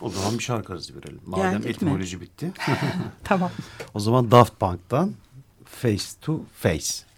O 0.02 0.10
zaman 0.10 0.38
bir 0.38 0.44
şarkı 0.44 0.74
arası 0.74 0.96
verelim. 0.96 1.22
Madem 1.26 1.52
Geldik 1.52 1.70
etimoloji 1.70 2.18
mi? 2.18 2.22
bitti. 2.22 2.52
tamam. 3.24 3.52
O 3.94 4.00
zaman 4.00 4.32
Daft 4.32 4.60
Punk'tan 4.60 5.14
Face 5.66 6.04
to 6.22 6.40
Face. 6.54 7.11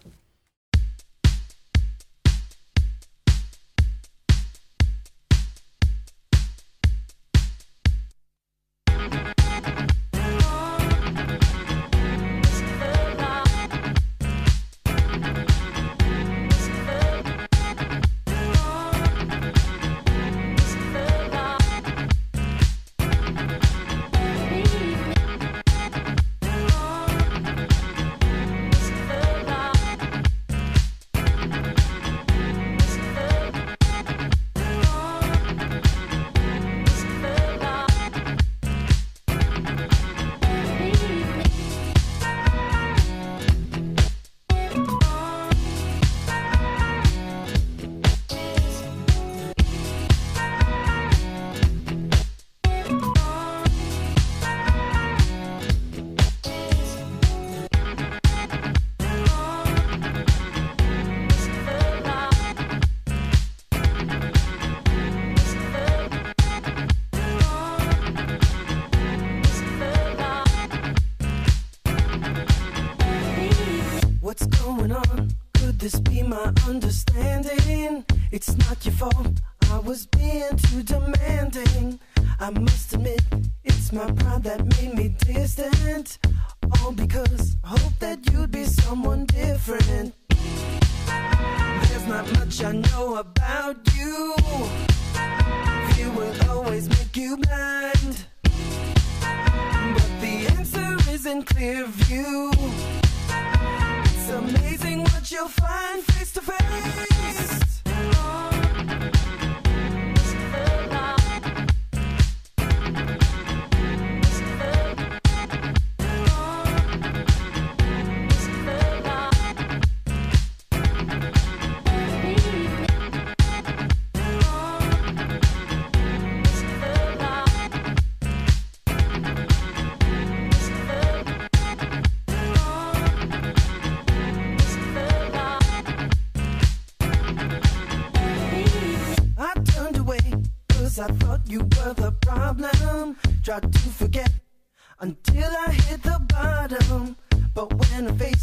you'll 105.34 105.48
find 105.48 106.00
face 106.04 106.30
to 106.30 106.40
face. 106.40 107.63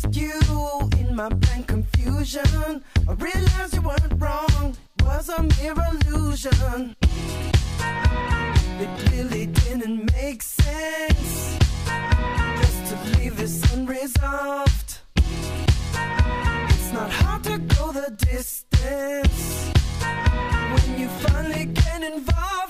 When 0.03 0.13
you 0.13 0.89
in 0.99 1.15
my 1.15 1.29
blank 1.29 1.67
confusion, 1.67 2.83
I 3.07 3.13
realized 3.13 3.75
you 3.75 3.81
weren't 3.81 4.13
wrong. 4.21 4.75
Was 5.03 5.29
a 5.29 5.43
mere 5.43 5.75
illusion. 5.91 6.95
It 8.79 9.11
really 9.11 9.45
didn't 9.47 10.11
make 10.13 10.41
sense 10.41 11.57
just 12.61 12.85
to 12.89 13.17
leave 13.17 13.37
this 13.37 13.73
unresolved. 13.73 14.99
It's 15.15 16.91
not 16.93 17.11
hard 17.11 17.43
to 17.43 17.57
go 17.57 17.91
the 17.91 18.11
distance 18.17 19.71
when 20.73 20.99
you 20.99 21.07
finally 21.09 21.65
get 21.65 22.03
involved 22.03 22.60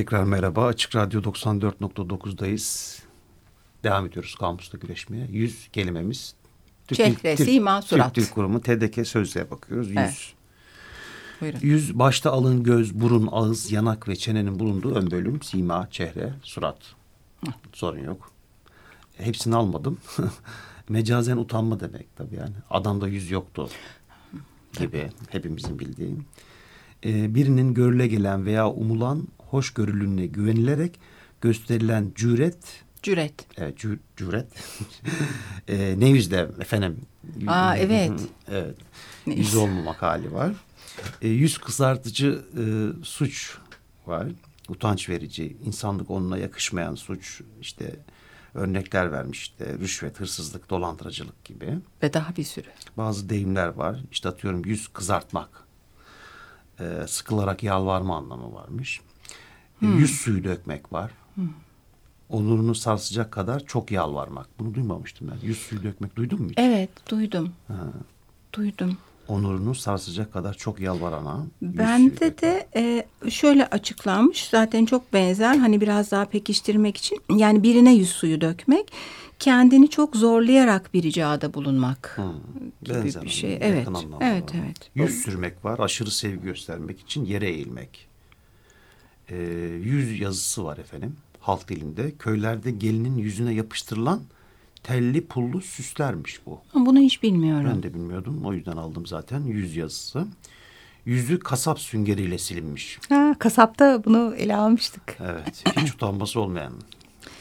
Tekrar 0.00 0.24
merhaba. 0.24 0.66
Açık 0.66 0.96
Radyo 0.96 1.22
94.9'dayız. 1.22 2.98
Devam 3.84 4.06
ediyoruz 4.06 4.34
kampüste 4.34 4.78
güreşmeye. 4.78 5.26
Yüz 5.30 5.68
kelimemiz. 5.72 6.34
Çehre, 6.92 7.36
sima, 7.36 7.82
surat. 7.82 8.14
Türk 8.14 8.26
Dil 8.26 8.32
Kurumu 8.32 8.60
TDK 8.60 9.06
sözlüğe 9.06 9.50
bakıyoruz. 9.50 9.88
Yüz. 9.88 9.96
Evet. 9.96 10.34
Buyurun. 11.40 11.58
Yüz 11.62 11.98
başta 11.98 12.30
alın, 12.32 12.62
göz, 12.62 12.94
burun, 12.94 13.28
ağız, 13.32 13.72
yanak 13.72 14.08
ve 14.08 14.16
çenenin 14.16 14.58
bulunduğu 14.58 14.94
ön 14.94 15.10
bölüm. 15.10 15.42
Sima, 15.42 15.90
çehre, 15.90 16.34
surat. 16.42 16.78
Sorun 17.72 18.04
yok. 18.04 18.30
Hepsini 19.16 19.56
almadım. 19.56 19.98
Mecazen 20.88 21.36
utanma 21.36 21.80
demek 21.80 22.16
tabii 22.16 22.36
yani. 22.36 22.54
Adamda 22.70 23.08
yüz 23.08 23.30
yoktu 23.30 23.68
gibi 24.78 25.10
hepimizin 25.28 25.78
bildiği. 25.78 26.16
Ee, 27.04 27.34
birinin 27.34 27.74
görüle 27.74 28.06
gelen 28.06 28.46
veya 28.46 28.70
umulan 28.70 29.28
hoşgörülüğüne 29.50 30.26
güvenilerek 30.26 31.00
gösterilen 31.40 32.12
cüret 32.14 32.84
Cüret. 33.02 33.46
Evet, 33.56 33.78
cü- 33.84 33.98
cüret. 34.16 34.46
e, 35.68 35.94
ne 36.00 36.08
yüzde 36.08 36.48
efendim? 36.60 37.00
Aa, 37.46 37.76
evet. 37.76 38.12
evet. 38.48 38.76
Yüz? 39.26 39.54
olmamak 39.54 40.02
hali 40.02 40.32
var. 40.32 40.52
E, 41.22 41.28
yüz 41.28 41.58
kızartıcı 41.58 42.44
e, 42.56 42.64
suç 43.04 43.58
var. 44.06 44.26
Utanç 44.68 45.08
verici, 45.08 45.56
insanlık 45.64 46.10
onunla 46.10 46.38
yakışmayan 46.38 46.94
suç. 46.94 47.40
işte 47.60 47.96
örnekler 48.54 49.12
vermiş 49.12 49.40
işte 49.40 49.78
rüşvet, 49.78 50.20
hırsızlık, 50.20 50.70
dolandırıcılık 50.70 51.44
gibi. 51.44 51.78
Ve 52.02 52.12
daha 52.12 52.36
bir 52.36 52.44
sürü. 52.44 52.68
Bazı 52.96 53.28
deyimler 53.28 53.68
var. 53.68 54.00
İşte 54.12 54.28
atıyorum 54.28 54.64
yüz 54.64 54.88
kızartmak. 54.88 55.64
E, 56.80 57.06
sıkılarak 57.06 57.62
yalvarma 57.62 58.16
anlamı 58.16 58.54
varmış. 58.54 59.00
E, 59.82 59.86
yüz 59.86 60.10
suyu 60.10 60.44
dökmek 60.44 60.92
var. 60.92 61.10
Onurunu 62.28 62.74
sarsacak 62.74 63.32
kadar 63.32 63.60
çok 63.66 63.90
yalvarmak. 63.90 64.46
Bunu 64.58 64.74
duymamıştım 64.74 65.30
ben. 65.30 65.46
Yüz 65.46 65.58
suyu 65.58 65.82
dökmek 65.82 66.16
duydun 66.16 66.42
mu 66.42 66.48
hiç? 66.48 66.58
Evet 66.58 66.90
duydum. 67.10 67.52
Duydum. 68.52 68.96
Onurunu 69.28 69.74
sarsacak 69.74 70.32
kadar 70.32 70.54
çok 70.54 70.80
yalvarana. 70.80 71.46
Bende 71.62 72.38
de 72.38 72.68
e, 72.76 73.06
şöyle 73.30 73.66
açıklanmış 73.66 74.48
zaten 74.48 74.84
çok 74.84 75.12
benzer 75.12 75.56
hani 75.56 75.80
biraz 75.80 76.10
daha 76.10 76.24
pekiştirmek 76.24 76.96
için 76.96 77.20
yani 77.36 77.62
birine 77.62 77.94
yüz 77.94 78.10
suyu 78.10 78.40
dökmek 78.40 78.92
kendini 79.38 79.90
çok 79.90 80.16
zorlayarak 80.16 80.94
bir 80.94 81.02
ricada 81.02 81.54
bulunmak 81.54 82.20
gibi 82.82 82.94
Benzer 82.94 83.22
bir 83.22 83.28
şey. 83.28 83.58
Evet, 83.60 83.88
evet, 84.20 84.54
evet. 84.54 84.90
Yüz 84.94 85.22
sürmek 85.22 85.64
var. 85.64 85.78
Aşırı 85.78 86.10
sevgi 86.10 86.42
göstermek 86.42 87.00
için 87.00 87.24
yere 87.24 87.48
eğilmek. 87.48 88.09
Ee, 89.30 89.36
yüz 89.82 90.20
yazısı 90.20 90.64
var 90.64 90.78
efendim. 90.78 91.16
Halk 91.40 91.68
dilinde. 91.68 92.12
Köylerde 92.18 92.70
gelinin 92.70 93.18
yüzüne 93.18 93.54
yapıştırılan 93.54 94.20
telli 94.82 95.26
pullu 95.26 95.60
süslermiş 95.60 96.40
bu. 96.46 96.60
Bunu 96.74 96.98
hiç 96.98 97.22
bilmiyorum. 97.22 97.70
Ben 97.74 97.82
de 97.82 97.94
bilmiyordum. 97.94 98.42
O 98.44 98.52
yüzden 98.52 98.76
aldım 98.76 99.06
zaten. 99.06 99.44
Yüz 99.44 99.76
yazısı. 99.76 100.26
Yüzü 101.04 101.38
kasap 101.38 101.80
süngeriyle 101.80 102.38
silinmiş. 102.38 102.98
Ha, 103.08 103.34
kasapta 103.38 104.04
bunu 104.04 104.34
ele 104.36 104.56
almıştık. 104.56 105.16
Evet. 105.20 105.64
Hiç 105.76 105.94
utanması 105.94 106.40
olmayan 106.40 106.72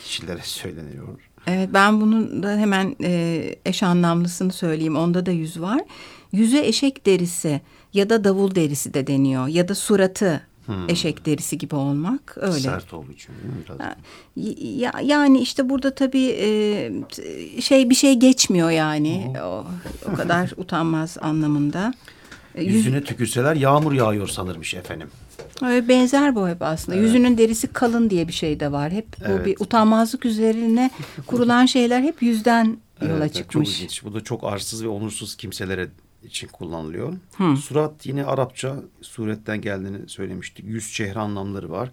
kişilere 0.03 0.41
söyleniyor. 0.43 1.07
Evet 1.47 1.69
ben 1.73 2.01
bunun 2.01 2.43
da 2.43 2.57
hemen 2.57 2.95
e, 3.03 3.55
eş 3.65 3.83
anlamlısını 3.83 4.53
söyleyeyim. 4.53 4.95
Onda 4.95 5.25
da 5.25 5.31
yüz 5.31 5.61
var. 5.61 5.81
Yüze 6.31 6.65
eşek 6.67 7.05
derisi 7.05 7.61
ya 7.93 8.09
da 8.09 8.23
davul 8.23 8.55
derisi 8.55 8.93
de 8.93 9.07
deniyor. 9.07 9.47
Ya 9.47 9.67
da 9.67 9.75
suratı 9.75 10.41
eşek 10.87 11.25
derisi 11.25 11.57
gibi 11.57 11.75
olmak 11.75 12.37
öyle. 12.41 12.59
Sert 12.59 12.93
olduğu 12.93 13.11
için? 13.11 13.35
Biraz. 13.65 13.79
Ya, 14.79 14.93
yani 15.03 15.39
işte 15.39 15.69
burada 15.69 15.95
tabii 15.95 16.25
e, 16.39 17.61
şey 17.61 17.89
bir 17.89 17.95
şey 17.95 18.13
geçmiyor 18.15 18.69
yani. 18.69 19.33
O, 19.43 19.65
o 20.11 20.15
kadar 20.15 20.51
utanmaz 20.57 21.17
anlamında. 21.21 21.93
E, 22.55 22.63
yüz- 22.63 22.75
Yüzüne 22.75 23.03
tükürseler 23.03 23.55
yağmur 23.55 23.93
yağıyor 23.93 24.27
sanırmış 24.27 24.73
efendim. 24.73 25.07
Öyle 25.61 25.87
benzer 25.87 26.35
bu 26.35 26.47
hep 26.49 26.61
aslında. 26.61 26.97
Yüzünün 26.97 27.37
derisi 27.37 27.67
kalın 27.67 28.09
diye 28.09 28.27
bir 28.27 28.33
şey 28.33 28.59
de 28.59 28.71
var. 28.71 28.91
Hep 28.91 29.07
bu 29.19 29.31
Evet. 29.31 29.45
bir 29.45 29.55
utanmazlık 29.59 30.25
üzerine 30.25 30.91
kurulan 31.27 31.65
şeyler 31.65 32.01
hep 32.01 32.21
yüzden 32.21 32.77
yola 33.01 33.13
Evet, 33.17 33.33
Çok 33.33 33.43
çıkmış. 33.43 33.75
ilginç. 33.77 34.03
Bu 34.03 34.13
da 34.13 34.21
çok 34.23 34.43
arsız 34.43 34.83
ve 34.83 34.87
onursuz 34.87 35.35
kimselere 35.35 35.87
için 36.23 36.47
kullanılıyor. 36.47 37.13
Surat 37.57 38.05
yine 38.05 38.25
Arapça 38.25 38.75
suretten 39.01 39.61
geldiğini 39.61 40.09
söylemiştik. 40.09 40.65
Yüz 40.65 40.93
çehre 40.93 41.19
anlamları 41.19 41.71
var. 41.71 41.91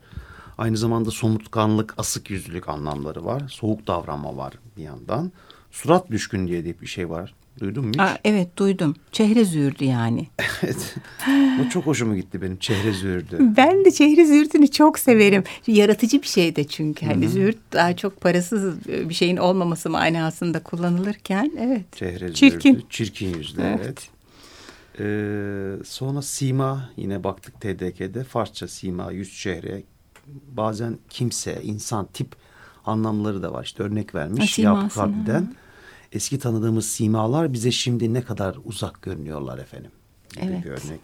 Aynı 0.59 0.77
zamanda 0.77 1.11
somurtkanlık, 1.11 1.95
asık 1.99 2.31
yüzlülük 2.31 2.69
anlamları 2.69 3.25
var. 3.25 3.43
Soğuk 3.49 3.87
davranma 3.87 4.37
var 4.37 4.53
bir 4.77 4.83
yandan. 4.83 5.33
Surat 5.71 6.11
düşkün 6.11 6.49
diye 6.49 6.65
de 6.65 6.81
bir 6.81 6.87
şey 6.87 7.11
var. 7.11 7.35
Duydun 7.61 7.85
mu 7.85 7.91
hiç? 7.91 8.01
Aa, 8.01 8.19
evet 8.25 8.57
duydum. 8.57 8.95
Çehre 9.13 9.45
züğürdü 9.45 9.85
yani. 9.85 10.27
evet. 10.63 10.95
Bu 11.59 11.71
çok 11.71 11.87
hoşuma 11.87 12.17
gitti 12.17 12.43
benim. 12.43 12.57
Çehre 12.57 12.93
züğürdü. 12.93 13.39
Ben 13.57 13.85
de 13.85 13.91
çehre 13.91 14.27
züğürtünü 14.27 14.69
çok 14.69 14.99
severim. 14.99 15.45
Yaratıcı 15.67 16.23
bir 16.23 16.27
şey 16.27 16.57
de 16.57 16.65
çünkü. 16.65 17.07
Hani 17.07 17.29
züğürt 17.29 17.57
daha 17.73 17.97
çok 17.97 18.21
parasız 18.21 18.87
bir 18.89 19.15
şeyin 19.15 19.37
olmaması 19.37 19.91
manasında 19.91 20.63
kullanılırken. 20.63 21.53
Evet. 21.61 21.97
Çehre 21.97 22.35
Çirkin. 22.35 22.73
züğürdü. 22.75 22.87
Çirkin 22.91 23.35
yüzlü 23.39 23.63
evet. 23.63 23.81
Evet. 23.85 24.09
Ee, 25.01 25.73
sonra 25.85 26.23
sima 26.23 26.91
yine 26.97 27.25
baktık 27.25 27.61
TDK'de. 27.61 28.25
Farsça 28.25 28.69
sima, 28.69 29.13
yüz 29.13 29.39
çehre. 29.39 29.83
Bazen 30.49 30.99
kimse, 31.09 31.63
insan, 31.63 32.09
tip 32.13 32.37
anlamları 32.85 33.43
da 33.43 33.53
var. 33.53 33.65
İşte 33.65 33.83
örnek 33.83 34.15
vermiş 34.15 34.59
Rabi'den. 34.59 35.55
Eski 36.13 36.39
tanıdığımız 36.39 36.87
simalar 36.87 37.53
bize 37.53 37.71
şimdi 37.71 38.15
ne 38.15 38.23
kadar 38.23 38.57
uzak 38.65 39.03
görünüyorlar 39.03 39.59
efendim. 39.59 39.91
Gibi 40.33 40.45
Evet. 40.45 40.65
bir 40.65 40.71
örnek 40.71 41.01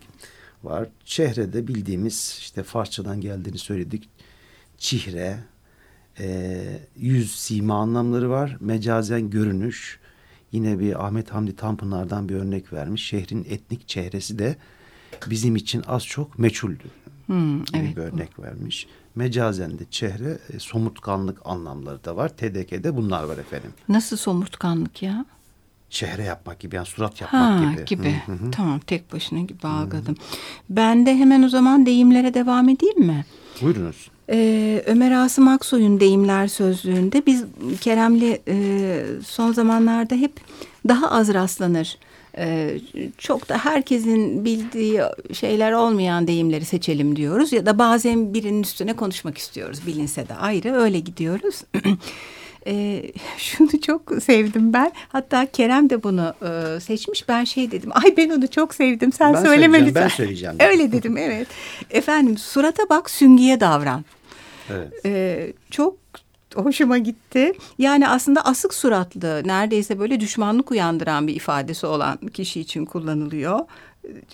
var. 0.63 0.89
Çehrede 1.05 1.69
bildiğimiz 1.69 2.37
işte 2.41 2.63
Farsçadan 2.63 3.21
geldiğini 3.21 3.59
söyledik. 3.59 4.09
Çihre, 4.79 5.39
e, 6.19 6.63
yüz, 6.97 7.35
sima 7.35 7.75
anlamları 7.75 8.31
var. 8.31 8.57
Mecazen 8.61 9.31
görünüş, 9.31 10.01
Yine 10.53 10.79
bir 10.79 11.07
Ahmet 11.07 11.31
Hamdi 11.31 11.57
Tanpınar'dan 11.57 12.29
bir 12.29 12.35
örnek 12.35 12.73
vermiş. 12.73 13.07
Şehrin 13.07 13.47
etnik 13.51 13.89
çehresi 13.89 14.39
de 14.39 14.57
bizim 15.31 15.57
için 15.57 15.83
az 15.87 16.07
çok 16.07 16.39
meçhuldü. 16.39 16.85
Hmm, 17.27 17.65
gibi 17.65 17.79
evet. 17.79 17.97
bir 17.97 18.03
örnek 18.03 18.39
vermiş. 18.39 18.87
Mecazen 19.15 19.79
de 19.79 19.85
çehre 19.91 20.39
e, 20.53 20.59
somurtkanlık 20.59 21.39
anlamları 21.45 22.05
da 22.05 22.17
var. 22.17 22.29
TDK'de 22.29 22.97
bunlar 22.97 23.25
var 23.25 23.39
efendim. 23.39 23.71
Nasıl 23.89 24.17
somurtkanlık 24.17 25.03
ya? 25.03 25.25
Çehre 25.93 26.23
yapmak 26.23 26.61
gibi 26.61 26.77
yani 26.77 26.87
surat 26.87 27.21
yapmak 27.21 27.43
Ha 27.43 27.73
gibi. 27.75 27.85
gibi. 27.85 28.23
Hı 28.27 28.33
hı. 28.33 28.51
Tamam 28.51 28.79
tek 28.81 29.13
başına 29.13 29.41
gibi 29.41 29.67
algıladım. 29.67 30.17
Ben 30.71 31.07
de 31.07 31.17
hemen 31.17 31.43
o 31.43 31.49
zaman 31.49 31.87
deyimlere 31.87 32.35
devam 32.35 32.69
edeyim 32.69 33.01
mi? 33.01 33.25
Buyurunuz. 33.63 34.11
Ee, 34.31 34.83
Ömer 34.87 35.13
Asım 35.13 35.49
Aksoy'un 35.49 36.01
deyimler 36.01 36.49
sözlüğünde 36.49 37.23
biz 37.27 37.45
Kerem'le 37.81 38.39
e, 38.49 39.05
son 39.27 39.53
zamanlarda 39.53 40.15
hep 40.15 40.33
daha 40.89 41.11
az 41.11 41.35
rastlanır. 41.35 41.99
e, 42.39 42.79
çok 43.19 43.49
da 43.49 43.59
herkesin 43.59 44.45
bildiği 44.45 45.01
şeyler 45.33 45.73
olmayan 45.73 46.27
deyimleri 46.27 46.65
seçelim 46.65 47.17
diyoruz 47.17 47.53
ya 47.53 47.67
da 47.67 47.79
bazen 47.79 48.35
birinin 48.35 48.63
üstüne 48.63 48.93
konuşmak 48.97 49.39
istiyoruz 49.39 49.81
bilinse 49.87 50.29
de 50.29 50.35
ayrı 50.35 50.73
öyle 50.75 51.01
gidiyoruz. 51.01 51.63
E, 52.67 53.03
şunu 53.39 53.81
çok 53.81 54.13
sevdim 54.23 54.73
ben. 54.73 54.93
Hatta 55.09 55.47
Kerem 55.47 55.91
de 55.91 56.03
bunu 56.03 56.35
e, 56.43 56.81
seçmiş. 56.81 57.29
Ben 57.29 57.45
şey 57.45 57.71
dedim. 57.71 57.91
Ay 57.93 58.17
ben 58.17 58.31
onu 58.31 58.49
çok 58.49 58.75
sevdim. 58.75 59.13
Sen 59.13 59.35
Ben 59.35 59.43
söyleme 59.43 59.87
lütfen. 59.87 60.03
ben 60.03 60.09
söyleyeceğim. 60.09 60.57
Öyle 60.71 60.93
dedim 60.93 61.17
evet. 61.17 61.49
Efendim 61.91 62.39
surata 62.39 62.83
bak 62.91 63.11
süngüye 63.11 63.61
davran. 63.61 64.05
Evet. 64.71 64.93
Ee, 65.07 65.53
çok 65.71 65.97
hoşuma 66.55 66.99
gitti. 66.99 67.53
Yani 67.79 68.09
aslında 68.09 68.45
asık 68.45 68.75
suratlı, 68.75 69.43
neredeyse 69.45 69.99
böyle 69.99 70.21
düşmanlık 70.21 70.71
uyandıran 70.71 71.27
bir 71.27 71.35
ifadesi 71.35 71.87
olan 71.87 72.17
kişi 72.17 72.61
için 72.61 72.85
kullanılıyor. 72.85 73.59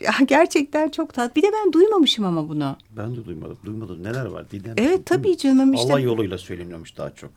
Ya 0.00 0.12
gerçekten 0.26 0.88
çok 0.88 1.14
tat. 1.14 1.37
Bir 1.37 1.42
de 1.42 1.46
ben 1.52 1.72
duymamışım 1.72 2.24
ama 2.24 2.48
bunu. 2.48 2.76
Ben 2.96 3.16
de 3.16 3.24
duymadım. 3.24 3.59
Duymadım. 3.64 4.04
Neler 4.04 4.26
var? 4.26 4.50
Didem? 4.50 4.74
Evet 4.76 5.07
tabii 5.07 5.37
canım 5.37 5.72
işte. 5.72 5.92
Allah 5.92 6.00
yoluyla 6.00 6.38
söyleniyormuş 6.38 6.96
daha 6.96 7.11
çok. 7.11 7.31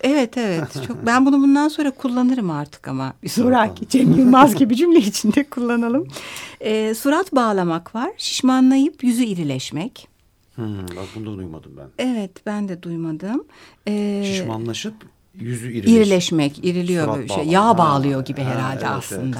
Evet 0.00 0.36
evet. 0.36 0.82
Çok 0.86 1.06
ben 1.06 1.26
bunu 1.26 1.42
bundan 1.42 1.68
sonra 1.68 1.90
kullanırım 1.90 2.50
artık 2.50 2.88
ama 2.88 3.14
bir 3.22 3.28
sonraki 3.28 3.88
Cem 3.88 4.12
Yılmaz 4.12 4.54
gibi 4.54 4.76
cümle 4.76 4.98
içinde 4.98 5.44
kullanalım. 5.44 6.08
Ee, 6.60 6.94
surat 6.94 7.34
bağlamak 7.34 7.94
var. 7.94 8.10
Şişmanlayıp 8.16 9.04
yüzü 9.04 9.24
irileşmek. 9.24 10.08
Hmm, 10.54 10.88
bak 10.88 11.06
bunu 11.14 11.26
da 11.26 11.36
duymadım 11.36 11.72
ben. 11.76 12.04
Evet 12.04 12.46
ben 12.46 12.68
de 12.68 12.82
duymadım. 12.82 13.44
Ee, 13.88 14.22
Şişmanlaşıp 14.26 14.94
yüzü 15.34 15.72
irileş. 15.72 15.92
İrileşmek, 15.92 16.64
iriliyor 16.64 17.04
Surat 17.04 17.16
böyle 17.16 17.28
şey. 17.28 17.44
Yağ 17.44 17.78
bağlıyor 17.78 18.24
gibi 18.24 18.42
ha, 18.42 18.50
herhalde 18.50 18.80
evet, 18.80 18.90
aslında. 18.90 19.38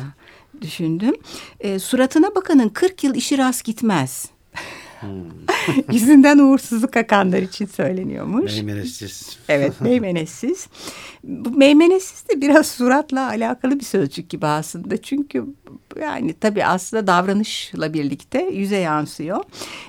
Düşündüm. 0.62 1.14
Ee, 1.60 1.78
suratına 1.78 2.34
bakanın 2.34 2.68
40 2.68 3.04
yıl 3.04 3.14
işi 3.14 3.38
rast 3.38 3.64
gitmez. 3.64 4.26
Hmm. 5.00 5.92
Yüzünden 5.92 6.38
uğursuzluk 6.38 6.96
akanlar 6.96 7.42
için 7.42 7.66
söyleniyormuş. 7.66 8.52
Meymenetsiz. 8.52 9.38
Evet, 9.48 9.72
meymenetsiz. 9.80 10.68
Bu 11.24 11.50
meymenetsiz 11.50 12.28
de 12.28 12.40
biraz 12.40 12.66
suratla 12.66 13.28
alakalı 13.28 13.80
bir 13.80 13.84
sözcük 13.84 14.30
gibi 14.30 14.46
aslında. 14.46 15.02
Çünkü 15.02 15.44
yani 16.00 16.34
tabii 16.40 16.64
aslında 16.64 17.06
davranışla 17.06 17.94
birlikte 17.94 18.42
yüze 18.42 18.76
yansıyor. 18.76 19.44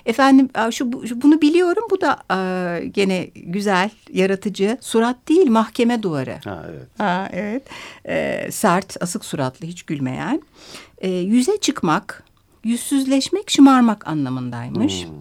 Efendim 0.05 0.49
şu, 0.71 0.91
bunu 1.21 1.41
biliyorum. 1.41 1.83
Bu 1.91 2.01
da 2.01 2.19
e, 2.31 2.85
gene 2.87 3.23
güzel, 3.35 3.89
yaratıcı. 4.13 4.77
Surat 4.81 5.29
değil, 5.29 5.49
mahkeme 5.49 6.03
duvarı. 6.03 6.39
Ha 6.43 6.65
evet. 6.69 6.87
Ha, 6.97 7.29
evet. 7.33 7.63
Ee, 8.07 8.51
sert, 8.51 9.03
asık 9.03 9.25
suratlı, 9.25 9.67
hiç 9.67 9.83
gülmeyen. 9.83 10.41
Ee, 10.97 11.09
yüze 11.09 11.57
çıkmak, 11.57 12.23
yüzsüzleşmek, 12.63 13.51
şımarmak 13.51 14.07
anlamındaymış. 14.07 15.05
Hmm. 15.05 15.13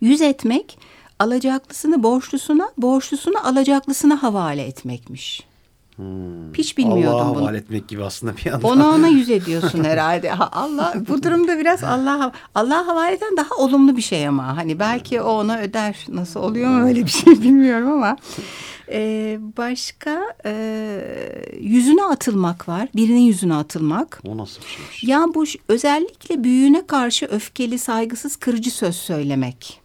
Yüz 0.00 0.20
etmek, 0.20 0.78
alacaklısını 1.18 2.02
borçlusuna, 2.02 2.70
borçlusunu 2.78 3.46
alacaklısına 3.46 4.22
havale 4.22 4.62
etmekmiş. 4.62 5.49
Hmm. 6.00 6.54
Hiç 6.54 6.78
bilmiyordum 6.78 7.08
Allah'a 7.20 7.34
bunu. 7.34 7.40
havale 7.42 7.58
etmek 7.58 7.88
gibi 7.88 8.04
aslında 8.04 8.36
bir 8.36 8.52
anda. 8.52 8.66
Ona 8.66 8.88
ona 8.88 9.08
yüz 9.08 9.30
ediyorsun 9.40 9.84
herhalde. 9.84 10.30
Ha, 10.30 10.48
Allah 10.52 10.94
bu 11.08 11.22
durumda 11.22 11.58
biraz 11.58 11.84
Allah 11.84 12.32
Allah 12.54 12.86
havaleden 12.86 13.36
daha 13.36 13.54
olumlu 13.56 13.96
bir 13.96 14.02
şey 14.02 14.28
ama 14.28 14.56
hani 14.56 14.78
belki 14.78 15.20
o 15.20 15.30
ona 15.30 15.58
öder. 15.58 16.06
Nasıl 16.08 16.40
oluyor 16.40 16.70
mu 16.70 16.86
öyle 16.86 17.04
bir 17.04 17.10
şey 17.10 17.32
bilmiyorum 17.42 17.92
ama. 17.92 18.16
Ee, 18.92 19.38
başka 19.56 20.20
e, 20.44 20.52
yüzüne 21.60 22.04
atılmak 22.04 22.68
var. 22.68 22.88
Birinin 22.96 23.20
yüzüne 23.20 23.54
atılmak. 23.54 24.20
O 24.26 24.36
nasıl 24.36 24.62
bir 24.62 24.66
şeymiş? 24.66 25.04
Ya 25.04 25.26
bu 25.34 25.44
özellikle 25.68 26.44
büyüğüne 26.44 26.86
karşı 26.86 27.26
öfkeli, 27.26 27.78
saygısız, 27.78 28.36
kırıcı 28.36 28.70
söz 28.70 28.96
söylemek. 28.96 29.79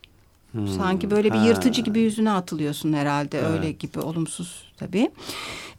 Hmm. 0.55 0.67
Sanki 0.67 1.11
böyle 1.11 1.33
bir 1.33 1.37
Ha. 1.37 1.45
yırtıcı 1.45 1.81
gibi 1.81 1.99
yüzüne 1.99 2.31
atılıyorsun 2.31 2.93
herhalde. 2.93 3.41
Öyle 3.41 3.71
gibi 3.71 3.99
olumsuz 3.99 4.63
tabii. 4.77 5.11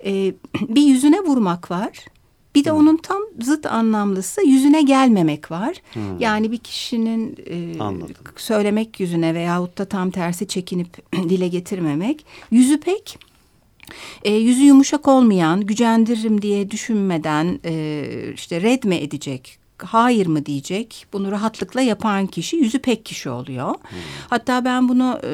Ee, 0.05 0.35
bir 0.69 0.83
yüzüne 0.83 1.21
vurmak 1.21 1.71
var. 1.71 1.91
Bir 2.55 2.65
de 2.65 2.73
onun 2.73 2.97
tam 2.97 3.23
zıt 3.43 3.67
anlamlısı 3.67 4.47
yüzüne 4.47 4.83
gelmemek 4.83 5.51
var. 5.51 5.77
Yani 6.19 6.53
bir 6.53 6.59
kişinin 6.59 7.37
e, 7.51 7.79
Anladım. 7.81 8.15
söylemek 8.37 9.01
yüzüne 9.01 9.35
veyahut 9.35 9.79
da 9.79 9.85
tam 9.85 10.11
tersi 10.11 10.49
çekinip 10.49 11.13
dile 11.29 11.49
getirmemek. 11.49 12.27
Yüzü 12.51 12.81
pek 12.81 13.19
e, 14.25 14.35
yüzü 14.35 14.63
yumuşak 14.63 15.09
olmayan, 15.09 15.61
gücendiririm 15.61 16.43
diye 16.43 16.71
düşünmeden 16.71 17.61
e, 17.65 18.05
işte 18.35 18.61
red 18.63 18.83
mi 18.85 18.95
edecek, 18.97 19.59
hayır 19.85 20.27
mı 20.27 20.47
diyecek, 20.47 21.07
bunu 21.13 21.31
rahatlıkla 21.31 21.81
yapan 21.81 22.27
kişi 22.27 22.57
yüzü 22.57 22.79
pek 22.79 23.05
kişi 23.05 23.31
oluyor. 23.31 23.75
Hatta 24.31 24.65
ben 24.65 24.89
bunu 24.89 25.21
e, 25.25 25.31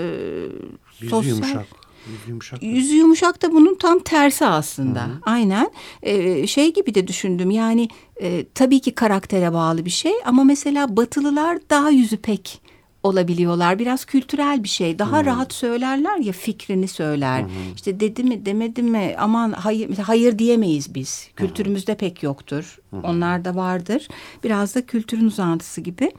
Yüzü 1.00 1.10
sosyal... 1.10 1.34
yumuşak. 1.34 1.66
Yüzü 2.06 2.28
yumuşak. 2.28 2.62
Yüzü 2.62 2.94
yumuşak 2.94 3.42
da 3.42 3.52
bunun 3.52 3.74
tam 3.74 3.98
tersi 3.98 4.46
aslında. 4.46 5.06
Aynen. 5.22 5.70
Ee, 6.02 6.46
şey 6.46 6.72
gibi 6.72 6.94
de 6.94 7.06
düşündüm. 7.06 7.50
Yani 7.50 7.88
e, 8.22 8.46
tabii 8.54 8.80
ki 8.80 8.94
karaktere 8.94 9.52
bağlı 9.52 9.84
bir 9.84 9.90
şey 9.90 10.12
ama 10.24 10.44
mesela 10.44 10.96
Batılılar 10.96 11.58
daha 11.70 11.90
yüzü 11.90 12.16
pek 12.16 12.62
olabiliyorlar. 13.02 13.78
Biraz 13.78 14.04
kültürel 14.04 14.64
bir 14.64 14.68
şey. 14.68 14.98
Daha 14.98 15.24
rahat 15.24 15.52
söylerler 15.52 16.16
ya 16.16 16.32
fikrini 16.32 16.88
söyler. 16.88 17.44
İşte 17.74 18.00
dedi 18.00 18.24
mi 18.24 18.46
demedi 18.46 18.82
mi 18.82 19.14
aman 19.18 19.52
hayır 19.52 19.98
hayır 19.98 20.38
diyemeyiz 20.38 20.94
biz. 20.94 21.28
Kültürümüzde 21.36 21.94
pek 21.94 22.22
yoktur. 22.22 22.78
Onlarda 23.02 23.56
vardır. 23.56 24.08
Biraz 24.44 24.74
da 24.74 24.86
kültürün 24.86 25.26
uzantısı 25.26 25.80
gibi. 25.80 26.12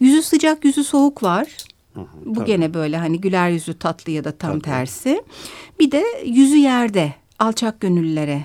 Yüzü 0.00 0.22
sıcak 0.22 0.64
yüzü 0.64 0.84
soğuk 0.84 1.22
var. 1.22 1.46
Bu 2.24 2.34
tabii. 2.34 2.46
gene 2.46 2.74
böyle 2.74 2.96
hani 2.96 3.20
güler 3.20 3.50
yüzü 3.50 3.78
tatlı 3.78 4.12
ya 4.12 4.24
da 4.24 4.32
tam 4.32 4.60
tersi. 4.60 5.22
Bir 5.80 5.90
de 5.90 6.04
yüzü 6.26 6.56
yerde 6.56 7.14
alçak 7.38 7.80
gönüllülere 7.80 8.44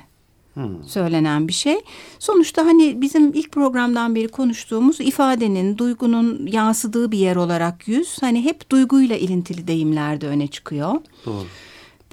Hmm. 0.54 0.84
söylenen 0.88 1.48
bir 1.48 1.54
şey. 1.54 1.78
Sonuçta 2.20 2.66
hani 2.66 3.02
bizim 3.02 3.34
ilk 3.34 3.52
programdan 3.52 4.16
beri 4.16 4.28
konuştuğumuz 4.28 5.00
ifadenin, 5.02 5.78
duygunun 5.78 6.48
yansıdığı 6.48 7.12
bir 7.12 7.18
yer 7.18 7.36
olarak 7.36 7.88
yüz 7.88 8.18
hani 8.22 8.44
hep 8.46 8.70
duyguyla 8.70 9.16
ilintili 9.18 9.68
deyimlerde 9.68 10.28
öne 10.28 10.48
çıkıyor. 10.48 10.94
Doğru. 11.26 11.46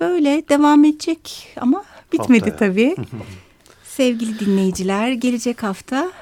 Böyle 0.00 0.42
devam 0.48 0.84
edecek 0.84 1.48
ama 1.60 1.84
bitmedi 2.12 2.50
Haftaya. 2.50 2.56
tabii. 2.72 2.96
Sevgili 3.84 4.38
dinleyiciler 4.38 5.12
gelecek 5.12 5.62
hafta 5.62 6.12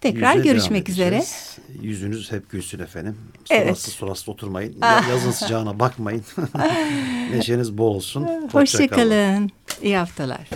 tekrar 0.00 0.34
Yüze 0.36 0.48
görüşmek 0.48 0.88
üzere. 0.88 1.24
Yüzünüz 1.82 2.32
hep 2.32 2.50
gülsün 2.50 2.78
efendim. 2.78 3.16
Evet. 3.50 3.66
Suraslı 3.78 3.92
suraslı 3.92 4.32
oturmayın. 4.32 4.74
Ya- 4.82 5.04
Yazın 5.10 5.30
sıcağına 5.30 5.78
bakmayın. 5.80 6.22
Neşeniz 7.30 7.78
bol 7.78 7.94
olsun. 7.94 8.22
Hoşça 8.22 8.38
kalın. 8.42 8.50
Hoşçakalın. 8.52 9.50
İyi 9.82 9.96
haftalar. 9.96 10.48